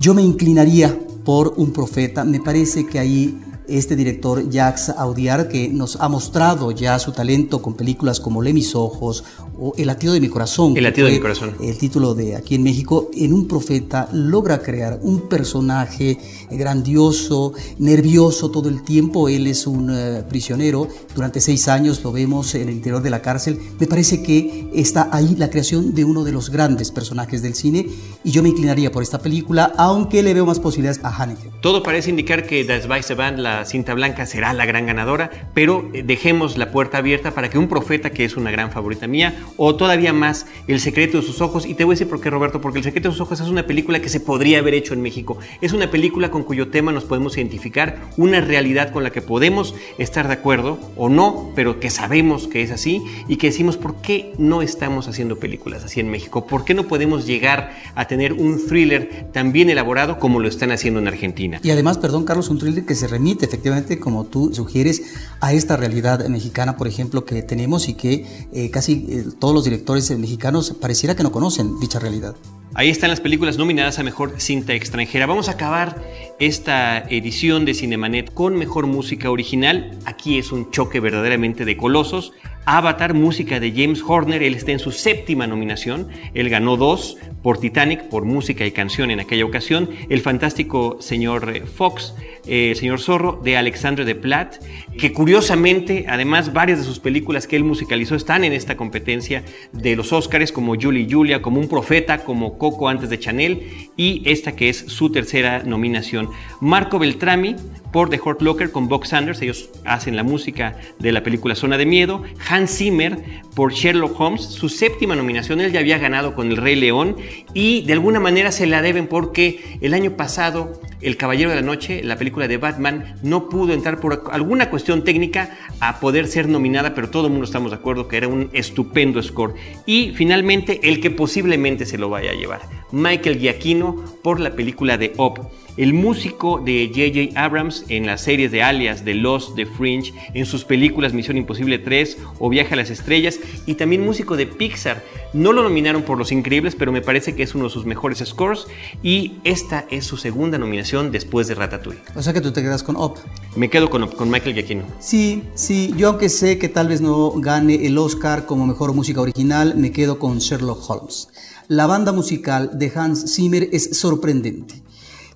Yo 0.00 0.14
me 0.14 0.22
inclinaría 0.22 0.98
por 1.24 1.54
un 1.56 1.72
profeta. 1.72 2.24
Me 2.24 2.40
parece 2.40 2.86
que 2.86 2.98
ahí 2.98 3.38
este 3.68 3.96
director 3.96 4.48
Jacques 4.48 4.88
Audiard, 4.96 5.48
que 5.48 5.68
nos 5.68 5.96
ha 5.96 6.08
mostrado 6.08 6.70
ya 6.70 6.98
su 6.98 7.12
talento 7.12 7.60
con 7.60 7.74
películas 7.74 8.20
como 8.20 8.42
Le 8.42 8.52
mis 8.52 8.74
ojos 8.74 9.24
o 9.60 9.74
El 9.76 9.88
latido 9.88 10.12
de 10.12 10.20
mi 10.20 10.28
corazón. 10.28 10.76
El 10.76 10.84
latido 10.84 11.06
de 11.08 11.14
mi 11.14 11.20
corazón. 11.20 11.54
El 11.60 11.76
título 11.78 12.14
de 12.14 12.36
aquí 12.36 12.54
en 12.54 12.62
México, 12.62 13.10
en 13.14 13.32
un 13.32 13.48
profeta 13.48 14.08
logra 14.12 14.60
crear 14.60 15.00
un 15.02 15.28
personaje 15.28 16.18
grandioso, 16.50 17.52
nervioso 17.78 18.50
todo 18.50 18.68
el 18.68 18.82
tiempo. 18.82 19.28
Él 19.28 19.46
es 19.46 19.66
un 19.66 19.90
eh, 19.90 20.22
prisionero, 20.28 20.88
durante 21.14 21.40
seis 21.40 21.68
años 21.68 22.02
lo 22.04 22.12
vemos 22.12 22.54
en 22.54 22.68
el 22.68 22.74
interior 22.74 23.02
de 23.02 23.10
la 23.10 23.20
cárcel. 23.20 23.58
Me 23.78 23.86
parece 23.86 24.22
que 24.22 24.70
está 24.74 25.08
ahí 25.12 25.34
la 25.36 25.50
creación 25.50 25.94
de 25.94 26.04
uno 26.04 26.24
de 26.24 26.32
los 26.32 26.50
grandes 26.50 26.90
personajes 26.90 27.42
del 27.42 27.54
cine 27.54 27.86
y 28.24 28.30
yo 28.30 28.42
me 28.42 28.50
inclinaría 28.50 28.92
por 28.92 29.02
esta 29.02 29.18
película, 29.18 29.72
aunque 29.76 30.22
le 30.22 30.34
veo 30.34 30.46
más 30.46 30.60
posibilidades 30.60 31.00
a 31.04 31.10
Haneke. 31.10 31.50
Todo 31.60 31.82
parece 31.82 32.10
indicar 32.10 32.46
que 32.46 32.64
Das 32.64 32.88
Weiße 32.88 33.14
Band, 33.14 33.38
la 33.38 33.57
cinta 33.64 33.94
blanca 33.94 34.26
será 34.26 34.52
la 34.52 34.66
gran 34.66 34.86
ganadora, 34.86 35.30
pero 35.54 35.90
eh, 35.92 36.02
dejemos 36.02 36.56
la 36.56 36.70
puerta 36.70 36.98
abierta 36.98 37.32
para 37.32 37.50
que 37.50 37.58
un 37.58 37.68
profeta, 37.68 38.10
que 38.10 38.24
es 38.24 38.36
una 38.36 38.50
gran 38.50 38.70
favorita 38.70 39.06
mía, 39.06 39.34
o 39.56 39.76
todavía 39.76 40.12
más 40.12 40.46
El 40.66 40.80
secreto 40.80 41.18
de 41.18 41.26
sus 41.26 41.40
ojos, 41.40 41.66
y 41.66 41.74
te 41.74 41.84
voy 41.84 41.92
a 41.92 41.94
decir 41.94 42.08
por 42.08 42.20
qué 42.20 42.30
Roberto, 42.30 42.60
porque 42.60 42.78
El 42.78 42.84
secreto 42.84 43.08
de 43.08 43.14
sus 43.14 43.20
ojos 43.20 43.40
es 43.40 43.48
una 43.48 43.66
película 43.66 44.00
que 44.00 44.08
se 44.08 44.20
podría 44.20 44.58
haber 44.58 44.74
hecho 44.74 44.94
en 44.94 45.02
México, 45.02 45.38
es 45.60 45.72
una 45.72 45.90
película 45.90 46.30
con 46.30 46.44
cuyo 46.44 46.68
tema 46.68 46.92
nos 46.92 47.04
podemos 47.04 47.36
identificar, 47.36 47.98
una 48.16 48.40
realidad 48.40 48.92
con 48.92 49.02
la 49.02 49.10
que 49.10 49.22
podemos 49.22 49.74
estar 49.98 50.28
de 50.28 50.34
acuerdo 50.34 50.78
o 50.96 51.08
no, 51.08 51.52
pero 51.54 51.80
que 51.80 51.90
sabemos 51.90 52.48
que 52.48 52.62
es 52.62 52.70
así 52.70 53.02
y 53.28 53.36
que 53.36 53.48
decimos 53.48 53.76
por 53.76 54.00
qué 54.00 54.32
no 54.38 54.62
estamos 54.62 55.08
haciendo 55.08 55.38
películas 55.38 55.84
así 55.84 56.00
en 56.00 56.10
México, 56.10 56.46
por 56.46 56.64
qué 56.64 56.74
no 56.74 56.84
podemos 56.84 57.26
llegar 57.26 57.72
a 57.94 58.06
tener 58.06 58.32
un 58.32 58.64
thriller 58.66 59.26
tan 59.32 59.52
bien 59.52 59.70
elaborado 59.70 60.18
como 60.18 60.40
lo 60.40 60.48
están 60.48 60.70
haciendo 60.70 61.00
en 61.00 61.08
Argentina. 61.08 61.60
Y 61.62 61.70
además, 61.70 61.98
perdón 61.98 62.24
Carlos, 62.24 62.48
un 62.48 62.58
thriller 62.58 62.84
que 62.84 62.94
se 62.94 63.06
remite 63.06 63.46
efectivamente, 63.48 63.98
como 63.98 64.24
tú 64.24 64.54
sugieres, 64.54 65.02
a 65.40 65.52
esta 65.52 65.76
realidad 65.76 66.26
mexicana, 66.28 66.76
por 66.76 66.86
ejemplo, 66.86 67.24
que 67.24 67.42
tenemos 67.42 67.88
y 67.88 67.94
que 67.94 68.24
eh, 68.52 68.70
casi 68.70 69.06
eh, 69.08 69.24
todos 69.38 69.54
los 69.54 69.64
directores 69.64 70.10
mexicanos 70.16 70.74
pareciera 70.80 71.16
que 71.16 71.22
no 71.22 71.32
conocen 71.32 71.80
dicha 71.80 71.98
realidad. 71.98 72.36
Ahí 72.74 72.90
están 72.90 73.10
las 73.10 73.20
películas 73.20 73.56
nominadas 73.56 73.98
a 73.98 74.02
Mejor 74.02 74.34
Cinta 74.38 74.74
Extranjera. 74.74 75.26
Vamos 75.26 75.48
a 75.48 75.52
acabar 75.52 76.00
esta 76.38 76.98
edición 77.08 77.64
de 77.64 77.74
Cinemanet 77.74 78.32
con 78.32 78.56
Mejor 78.56 78.86
Música 78.86 79.30
Original. 79.30 79.98
Aquí 80.04 80.38
es 80.38 80.52
un 80.52 80.70
choque 80.70 81.00
verdaderamente 81.00 81.64
de 81.64 81.76
colosos. 81.76 82.32
Avatar, 82.66 83.14
música 83.14 83.60
de 83.60 83.72
James 83.72 84.02
Horner, 84.06 84.42
él 84.42 84.54
está 84.54 84.72
en 84.72 84.78
su 84.78 84.92
séptima 84.92 85.46
nominación, 85.46 86.08
él 86.34 86.50
ganó 86.50 86.76
dos 86.76 87.16
por 87.42 87.58
Titanic, 87.58 88.10
por 88.10 88.26
música 88.26 88.66
y 88.66 88.72
canción 88.72 89.10
en 89.10 89.20
aquella 89.20 89.46
ocasión, 89.46 89.88
el 90.10 90.20
fantástico 90.20 90.98
señor 91.00 91.66
Fox 91.66 92.12
eh, 92.48 92.74
señor 92.74 93.00
Zorro, 93.00 93.40
de 93.44 93.56
Alexandre 93.56 94.04
de 94.04 94.14
Plat, 94.14 94.56
que 94.98 95.12
curiosamente, 95.12 96.06
además, 96.08 96.52
varias 96.52 96.78
de 96.78 96.84
sus 96.84 96.98
películas 96.98 97.46
que 97.46 97.56
él 97.56 97.64
musicalizó 97.64 98.14
están 98.14 98.44
en 98.44 98.52
esta 98.52 98.76
competencia 98.76 99.44
de 99.72 99.96
los 99.96 100.12
Óscares, 100.12 100.50
como 100.50 100.74
Julie 100.74 101.06
Julia, 101.08 101.42
como 101.42 101.60
Un 101.60 101.68
Profeta, 101.68 102.24
como 102.24 102.58
Coco 102.58 102.88
antes 102.88 103.10
de 103.10 103.18
Chanel, 103.18 103.62
y 103.96 104.22
esta 104.24 104.52
que 104.52 104.68
es 104.68 104.78
su 104.78 105.10
tercera 105.10 105.62
nominación. 105.64 106.30
Marco 106.60 106.98
Beltrami, 106.98 107.56
por 107.92 108.10
The 108.10 108.20
Hurt 108.22 108.42
Locker 108.42 108.70
con 108.70 108.88
Bob 108.88 109.06
Sanders, 109.06 109.40
ellos 109.42 109.70
hacen 109.84 110.16
la 110.16 110.22
música 110.22 110.76
de 110.98 111.12
la 111.12 111.22
película 111.22 111.54
Zona 111.54 111.78
de 111.78 111.86
Miedo. 111.86 112.22
Hans 112.48 112.76
Zimmer 112.76 113.18
por 113.54 113.72
Sherlock 113.72 114.18
Holmes, 114.20 114.42
su 114.42 114.68
séptima 114.68 115.16
nominación, 115.16 115.60
él 115.60 115.72
ya 115.72 115.80
había 115.80 115.98
ganado 115.98 116.34
con 116.34 116.50
El 116.50 116.56
Rey 116.56 116.76
León 116.76 117.16
y 117.54 117.82
de 117.86 117.94
alguna 117.94 118.20
manera 118.20 118.52
se 118.52 118.66
la 118.66 118.82
deben 118.82 119.06
porque 119.06 119.78
el 119.80 119.94
año 119.94 120.12
pasado 120.12 120.80
El 121.00 121.16
Caballero 121.16 121.50
de 121.50 121.56
la 121.56 121.62
Noche, 121.62 122.02
la 122.02 122.16
película 122.16 122.48
de 122.48 122.56
Batman, 122.56 123.16
no 123.22 123.48
pudo 123.48 123.72
entrar 123.72 124.00
por 124.00 124.24
alguna 124.30 124.70
cuestión 124.70 125.04
técnica 125.04 125.56
a 125.80 126.00
poder 126.00 126.26
ser 126.26 126.48
nominada, 126.48 126.94
pero 126.94 127.10
todo 127.10 127.26
el 127.26 127.32
mundo 127.32 127.44
estamos 127.44 127.70
de 127.70 127.76
acuerdo 127.76 128.08
que 128.08 128.16
era 128.16 128.28
un 128.28 128.50
estupendo 128.52 129.22
score. 129.22 129.54
Y 129.86 130.12
finalmente 130.14 130.80
el 130.82 131.00
que 131.00 131.10
posiblemente 131.10 131.86
se 131.86 131.98
lo 131.98 132.08
vaya 132.08 132.32
a 132.32 132.34
llevar, 132.34 132.62
Michael 132.92 133.38
Giacchino 133.38 134.04
por 134.22 134.40
la 134.40 134.54
película 134.54 134.98
de 134.98 135.12
Up 135.16 135.48
el 135.78 135.94
músico 135.94 136.60
de 136.62 136.88
J.J. 136.88 137.40
Abrams 137.40 137.84
en 137.88 138.04
las 138.04 138.20
series 138.20 138.50
de 138.50 138.62
Alias, 138.62 139.04
de 139.04 139.14
Lost, 139.14 139.54
de 139.54 139.64
Fringe, 139.64 140.12
en 140.34 140.44
sus 140.44 140.64
películas 140.64 141.14
Misión 141.14 141.36
Imposible 141.36 141.78
3 141.78 142.18
o 142.40 142.48
Viaje 142.48 142.74
a 142.74 142.76
las 142.76 142.90
Estrellas, 142.90 143.38
y 143.64 143.74
también 143.74 144.04
músico 144.04 144.36
de 144.36 144.46
Pixar. 144.46 145.02
No 145.32 145.52
lo 145.52 145.62
nominaron 145.62 146.02
por 146.02 146.18
Los 146.18 146.32
Increíbles, 146.32 146.74
pero 146.76 146.90
me 146.90 147.00
parece 147.00 147.34
que 147.34 147.44
es 147.44 147.54
uno 147.54 147.64
de 147.64 147.70
sus 147.70 147.86
mejores 147.86 148.18
scores, 148.26 148.66
y 149.02 149.34
esta 149.44 149.86
es 149.90 150.04
su 150.04 150.16
segunda 150.16 150.58
nominación 150.58 151.12
después 151.12 151.46
de 151.46 151.54
Ratatouille. 151.54 152.00
O 152.16 152.22
sea 152.22 152.32
que 152.32 152.40
tú 152.40 152.52
te 152.52 152.60
quedas 152.60 152.82
con 152.82 152.96
Up. 152.96 153.14
Me 153.54 153.70
quedo 153.70 153.88
con, 153.88 154.08
con 154.08 154.30
Michael 154.30 154.54
Giacchino. 154.54 154.84
Sí, 154.98 155.44
sí, 155.54 155.94
yo 155.96 156.08
aunque 156.08 156.28
sé 156.28 156.58
que 156.58 156.68
tal 156.68 156.88
vez 156.88 157.00
no 157.00 157.30
gane 157.36 157.86
el 157.86 157.96
Oscar 157.98 158.46
como 158.46 158.66
mejor 158.66 158.94
música 158.94 159.20
original, 159.20 159.74
me 159.76 159.92
quedo 159.92 160.18
con 160.18 160.38
Sherlock 160.38 160.90
Holmes. 160.90 161.28
La 161.68 161.86
banda 161.86 162.12
musical 162.12 162.78
de 162.78 162.90
Hans 162.94 163.34
Zimmer 163.34 163.68
es 163.72 163.96
sorprendente. 163.96 164.87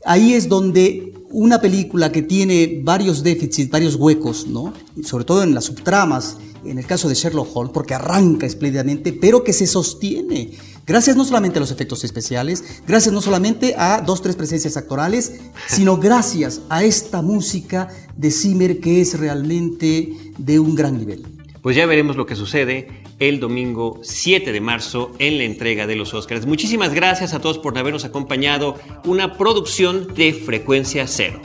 Ahí 0.05 0.35
es 0.35 0.49
donde 0.49 1.13
una 1.31 1.61
película 1.61 2.13
que 2.13 2.23
tiene 2.23 2.81
varios 2.83 3.23
déficits, 3.23 3.71
varios 3.71 3.95
huecos, 3.97 4.47
¿no? 4.47 4.73
sobre 5.03 5.25
todo 5.25 5.43
en 5.43 5.55
las 5.55 5.65
subtramas, 5.65 6.37
en 6.65 6.79
el 6.79 6.87
caso 6.87 7.09
de 7.09 7.15
Sherlock 7.15 7.49
Holmes, 7.57 7.73
porque 7.73 7.95
arranca 7.95 8.47
espléndidamente, 8.47 9.13
pero 9.13 9.43
que 9.43 9.53
se 9.53 9.67
sostiene. 9.67 10.51
Gracias 10.87 11.17
no 11.17 11.25
solamente 11.25 11.59
a 11.59 11.61
los 11.61 11.71
efectos 11.71 12.05
especiales, 12.05 12.65
gracias 12.87 13.15
no 13.15 13.21
solamente 13.21 13.75
a 13.77 14.01
dos, 14.01 14.21
tres 14.21 14.37
presencias 14.37 14.77
actorales, 14.77 15.41
sino 15.69 15.97
gracias 15.97 16.61
a 16.69 16.85
esta 16.85 17.23
música 17.23 17.89
de 18.17 18.31
Zimmer 18.31 18.81
que 18.81 19.01
es 19.01 19.19
realmente 19.19 20.13
de 20.39 20.59
un 20.59 20.75
gran 20.75 20.99
nivel. 20.99 21.25
Pues 21.63 21.77
ya 21.77 21.87
veremos 21.87 22.17
lo 22.17 22.27
que 22.27 22.35
sucede 22.35 23.02
el 23.29 23.41
domingo 23.41 23.99
7 24.03 24.53
de 24.53 24.61
marzo 24.61 25.13
en 25.19 25.39
la 25.39 25.45
entrega 25.45 25.87
de 25.87 25.97
los 25.97 26.13
Oscars. 26.13 26.45
Muchísimas 26.47 26.93
gracias 26.93 27.33
a 27.35 27.41
todos 27.41 27.59
por 27.59 27.79
habernos 27.79 28.05
acompañado. 28.05 28.77
Una 29.05 29.39
producción 29.39 30.13
de 30.15 30.33
frecuencia 30.33 31.07
cero. 31.07 31.41